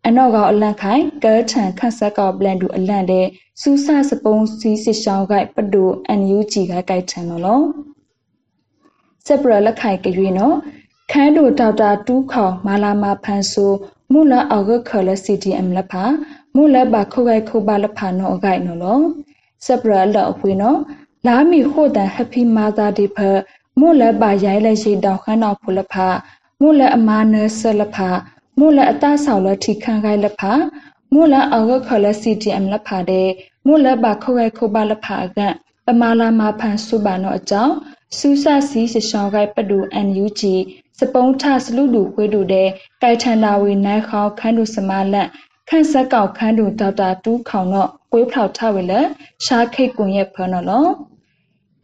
[0.07, 3.27] အနော့ကအလန့်ခိုင်ကဲထန်ခတ်ဆက်ကောပလန်တူအလန့်တဲ့
[3.61, 7.61] စူးဆစပုံးစီစစ်ရှောင်းကိုက်ပတူအန်ယူဂျီကကိုက်ထန်နော်လော
[9.29, 10.57] စပရလက်ခိုင်ကြွေနော်
[11.13, 13.73] ခန်းတို့ဒေါက်တာတူးခေါမာလာမာဖန်ဆို
[14.13, 16.05] မူလာအောက်ခလစီတီအမ်လဖာ
[16.55, 19.01] မူလာဘခုခိုက်ခုပါလဖာနော်အကိုက်နော်လော
[19.67, 20.79] စပရလအဖွေနော်
[21.27, 23.19] လာမီဟိုတန်ဟပီမာသာဒီဖ
[23.81, 26.07] မို့လပါရိုင်းလက်ရှိတောက်ခန်းတော်ဖုလဖာ
[26.61, 28.09] မို့လအမာနဆလဖာ
[28.59, 30.53] မို့လအတဆောက်လထိခန်းခိုင်လဖာ
[31.15, 33.29] မို့လအောက်ခလစီတီအမ်လဖာတဲ့
[33.67, 35.39] မို့လပါခိုခိုခုပါလဖာက
[35.87, 37.75] ပမာလာမာဖန်စုပါနောအကြောင်း
[38.17, 40.43] စူးစစီစရှောင်းကိုက်ပဒူ NUG
[40.99, 42.69] စပုံးထစလူလူခွေးတူတဲ့
[43.03, 45.29] ကိုက်ထန်တာဝေနိုင်ခေါခန်းတူစမလန့်
[45.69, 48.93] ခန့်ဆက်ကောက်ခန်းတူဒေါက်တာတူးခေါင်တော့ကွေးဖောက်ထဝေလ
[49.45, 50.87] ရှားခိတ်ကွန်ရဲ့ဖနော်လော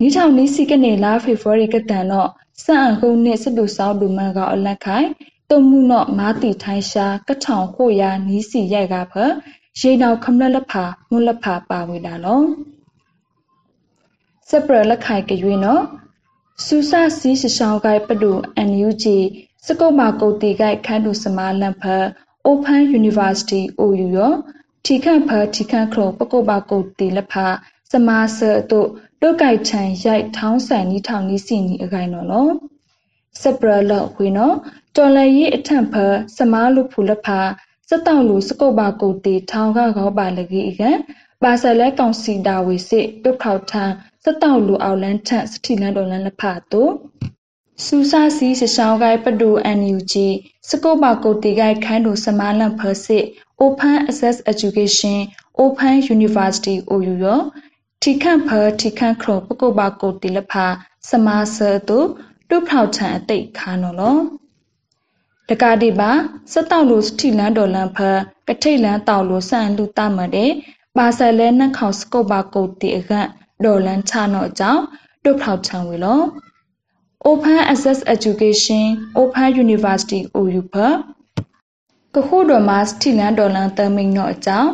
[0.01, 2.31] နီထောင်နီစီကနေလာဖေဖော်ရီကတန်တော့
[2.65, 5.09] စံအဟုံးနဲ့စတူဆောက်တူမန်ကအလက်ခိုင်
[5.51, 9.15] တုံမှုနော့မာတီထိုင်းရှာကထောင်ဟိုယာနီးစီရိုက်ကဖ
[9.81, 12.43] ရေနောက်ခမလလဖာမွလဖာပါဝေတာလော
[14.49, 15.83] စပရလက်ခိုင်ကရွေနော်
[16.63, 18.33] စူဆာစီရှရှောင်းကိုက်ပဒူ
[18.69, 19.05] NUG
[19.67, 21.85] စကုတ်မာကုတ်တီကိုက်ခန်းတူစမာလန်ဖ
[22.49, 24.33] Open University OU ရော
[24.85, 27.35] ထီခန့်ဖထီခန့်ခလုံးပကုတ်ပါကုတ်တီလက်ဖ
[27.93, 28.89] စမာဆတ်တို့
[29.23, 32.49] တုတ်ကိုက်ချန်ရိုက်ထောင်းဆန်နီးထောင်နီးစီနီအကိုင်နော်လော
[33.43, 34.57] စပရလောက်ခွေနော်
[34.97, 35.95] တော်လရီအထံဖ
[36.37, 37.29] စမားလူဖူလက်ဖ
[37.89, 40.83] စတောက်လူစကုတ်ပါကုတ်တီထောင်းကကောပါလကြီးအက
[41.43, 43.91] ပါဆယ်လဲကောင်စီတာဝေစစ်တုတ်ခေါထန်
[44.27, 46.93] စတောက်လူအောင်လန်းထက်စတိလန်တော်လန်းလက်ဖတို့
[47.85, 50.15] စူစာစီရှရှောင်းကိုင်ပဒူ NUG
[50.69, 53.25] စကုတ်ပါကုတ်တီကိုင်ခန်းတို့စမားလန့်ဖစစ်
[53.63, 55.19] Open Access Education
[55.63, 57.41] Open University OU ရော
[58.03, 60.55] ထိခန့်ဖထိခန့်ခရပကုတ်ပါကုတ်တီလက်ဖ
[61.11, 61.59] စမားဆ
[61.89, 62.07] တို့
[62.49, 64.17] တုဖောက်ထန်အတိတ်ခါနော်လော
[65.49, 66.11] တကားဒီပါ
[66.53, 67.99] စတောက်လို့စတိလန်တော်လန်ဖ
[68.49, 70.51] ကထိတ်လန်တောက်လို့ဆန်လူတမတဲ့
[70.97, 73.29] ပါဆယ်လဲနှက်ခေါစကုတ်ပါကုတ်တီအခန့်
[73.65, 74.83] ဒေါ်လန်ချနော့အကြောင်း
[75.25, 76.21] တုတ်ဖောက်ချံဝေလော
[77.29, 78.87] Open Access Education
[79.21, 80.75] Open University OU ဖ
[82.15, 84.71] ကခုတော်မှာစတီလန်ဒေါ်လန်တမိန်နော့အကြောင်း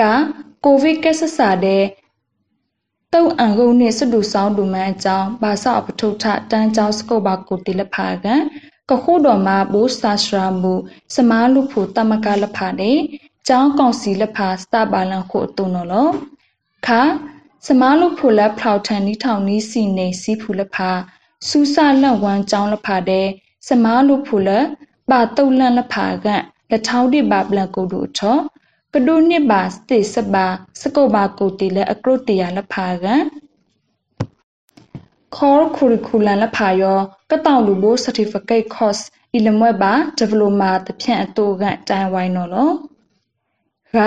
[0.00, 0.02] က
[0.64, 1.84] ကိုဗစ်ကက်ဆဆာတဲ့
[3.14, 8.42] တုံအန်ကုန်နဲ့စတူဆောင်တူမန်အကြောင်းဘာသာပထုထတန်းကျောင်းစကုတ်ပါကိုတိလဖာကန်
[8.90, 10.74] ကခုတော်မှာဘိုးစာရှရာမူ
[11.14, 12.98] စမားလူဖို့တမကလဖာတဲ့
[13.48, 16.08] ကျောင်းကောင်စီလဖာစတပါလန်ခုအတုံနော်လော
[16.86, 17.02] ခါ
[17.66, 20.90] စမားလုဖိုလက်ဖောက်ထန်နီးထောင်နီးစီနေစီဖူလက်ဖာ
[21.48, 23.26] စူးစလန့်ဝမ်းကြောင်းလက်ဖာတဲ့
[23.68, 24.66] စမားလုဖိုလက်
[25.10, 26.26] ပါတုတ်လန့်လက်ဖာက
[26.70, 28.36] လက်ထောင်းတိပါပလန်ကိုတို့ချော
[28.94, 30.46] ကဒုနှစ်ပါစတေစပါ
[30.80, 33.06] စကုတ်ပါကိုတီလက်အကရုတ်တရလက်ဖာက
[35.36, 36.98] ခေါ်ခူရီကူလန်လက်ဖာယော
[37.30, 39.02] ကတောင်လူဘိုး certificate course
[39.34, 42.70] အီလမွဲ့ပါ diploma တဖြန့်အတူကတိုင်ဝိုင်းနော်လော
[43.96, 43.98] က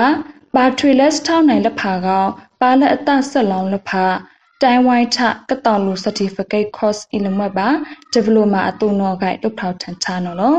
[0.56, 2.24] ပါထွေလက်ထောင်းနိုင်လက်ဖာကော
[2.62, 4.06] ပါလက်အတဆက်လောင်းလက်ဖာ
[4.62, 5.18] တိုင်ဝိုင်းထ
[5.50, 7.70] ကတောင်လူ certificate course အီလမွက်ပါ
[8.14, 10.58] diploma အတူနော်ဂိုက်တုတ်ထောက်ထန်ချနော်လော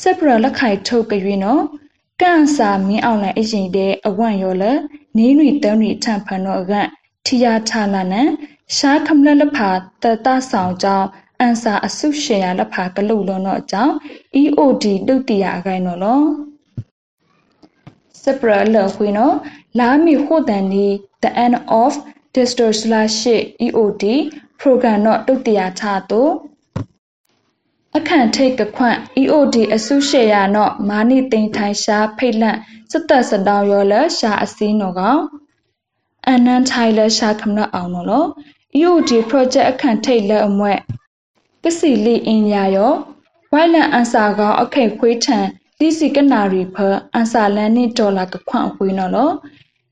[0.00, 1.62] စပရလက်ခိုင်ထုတ်ကြွေနော်
[2.22, 4.64] ကန်စာမင်းအောင်လည်းအရင်တဲ့အဝန့်ရောလ
[5.16, 6.72] နီးနွေတန်းနွေထန်ဖန်တော့က
[7.26, 8.28] ထီယာထလာနန်
[8.76, 9.70] ရှားခမလလဖာ
[10.02, 11.08] တတဆောင်ကြောင်း
[11.40, 13.94] အန်စာအစုရှယ်ရလဖာကလုတ်လုံးတော့အကြောင်း
[14.42, 16.22] EOD တုတ်တရာအကိုင်းနော်လော
[18.22, 19.36] စပရလခွေနော်
[19.78, 20.86] လာမီခိုတန်ဒီ
[21.22, 21.92] the end of
[22.34, 23.20] digital slash
[23.66, 24.04] EOD
[24.60, 26.32] program တော့တုတ်တရာချတော့
[27.96, 32.58] အခန့်ထိတ်ကခွန့် EOD အစုရှေရနော်မာနီတိန်ထိုင်ရှာဖိတ်လန့်
[32.90, 35.20] စတ်သက်စတောင်းရောလရှာအစည်းနော်ကောင်
[36.26, 38.24] အန်နန်ထိုင်လရှာခမနအောင်နော်လော
[38.78, 40.78] EOD project အခန့်ထိတ်လက်အမွဲ့
[41.62, 42.92] ကစီလီအင်ညာရော
[43.52, 45.46] ဝိုင်လန်အန်စာကောင်အခိတ်ခွေးထန်
[45.82, 46.76] လီစီကနာရီဖ
[47.14, 49.30] အန်စာလန်နိဒေါ်လာကခွန့်အခွေးနော်လော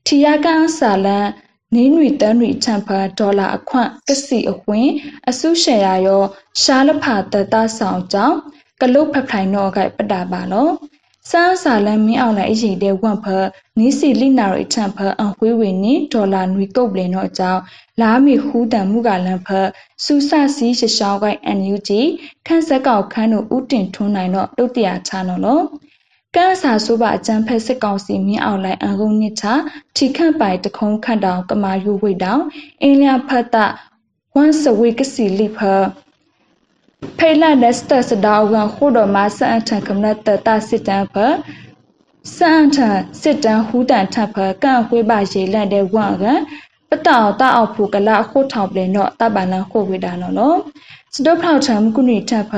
[0.05, 1.27] ထီယာကန်စာလန်
[1.75, 4.89] နင်းရီတန်းရီချန်ဖာဒေါ်လာအခွန့်ကစီအခွင့်
[5.29, 6.21] အစုရှယ်ယာရော
[6.61, 8.37] ရှားလဖာတတဆောင်ကြောင့်
[8.81, 10.67] ကလုတ်ဖဖိုင်တော့ကပတာပါလော
[11.29, 13.25] စန်းစာလန်မင်းအောင်လိုက်အရေးတဲ့ဝန့်ဖ
[13.79, 17.61] နီးစီလိနာရီချန်ဖအဝေးဝေနီဒေါ်လာနွေကုတ်ပလင်တော့အကြောင်း
[18.01, 19.47] လာမီခူးတန်မှုကလန်ဖ
[20.03, 21.89] စူဆစီရှရှောင်းကိုင်း NUG
[22.47, 25.61] ခန်းဆက်ကောက်ခန်းတို့ဥတင်ထွန်းနိုင်တော့တုတ်တရာချနော်လော
[26.35, 29.45] ကန်းစာဆိုးပါအကျန်းဖက်စစ်ကောင်စီမြင်းအောင်လိုက်အန်ကုန်နစ်ချ
[29.95, 32.43] ထိခန့်ပိုင်တခုံးခန့်တောင်ကမာယူဝိတောင်
[32.81, 33.55] အင်းလျဖတ်တ
[34.35, 35.59] ဝမ်စဝေကစီလိဖ
[37.17, 41.15] ဖေလာနက်စတစဒေါကန်ခိုတော်မဆန်ထန်ကမနတတစစ်တန်ဖ
[42.35, 46.25] စန်ထန်စစ်တန်ဟူတန်ထဖကန်ခွေးပါရေလန့်တဲ့ဝမ်က
[46.89, 50.57] ပတောက်တောက်ဖူကလာခိုထောင်ပလင်တော့တပလန်ခိုဝေတာနော်လို့
[51.15, 52.53] စဒဖောက်ထံကုနီထဖ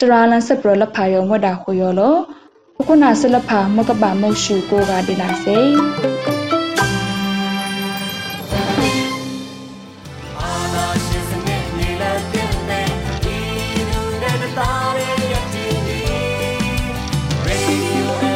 [0.00, 2.18] တရာလန်စပရလဖာယောမွတ်တာခိုယောလို့
[2.86, 5.58] ခုနဆလဖာမကပမုတ်ရှုကိုကဒီလာစေ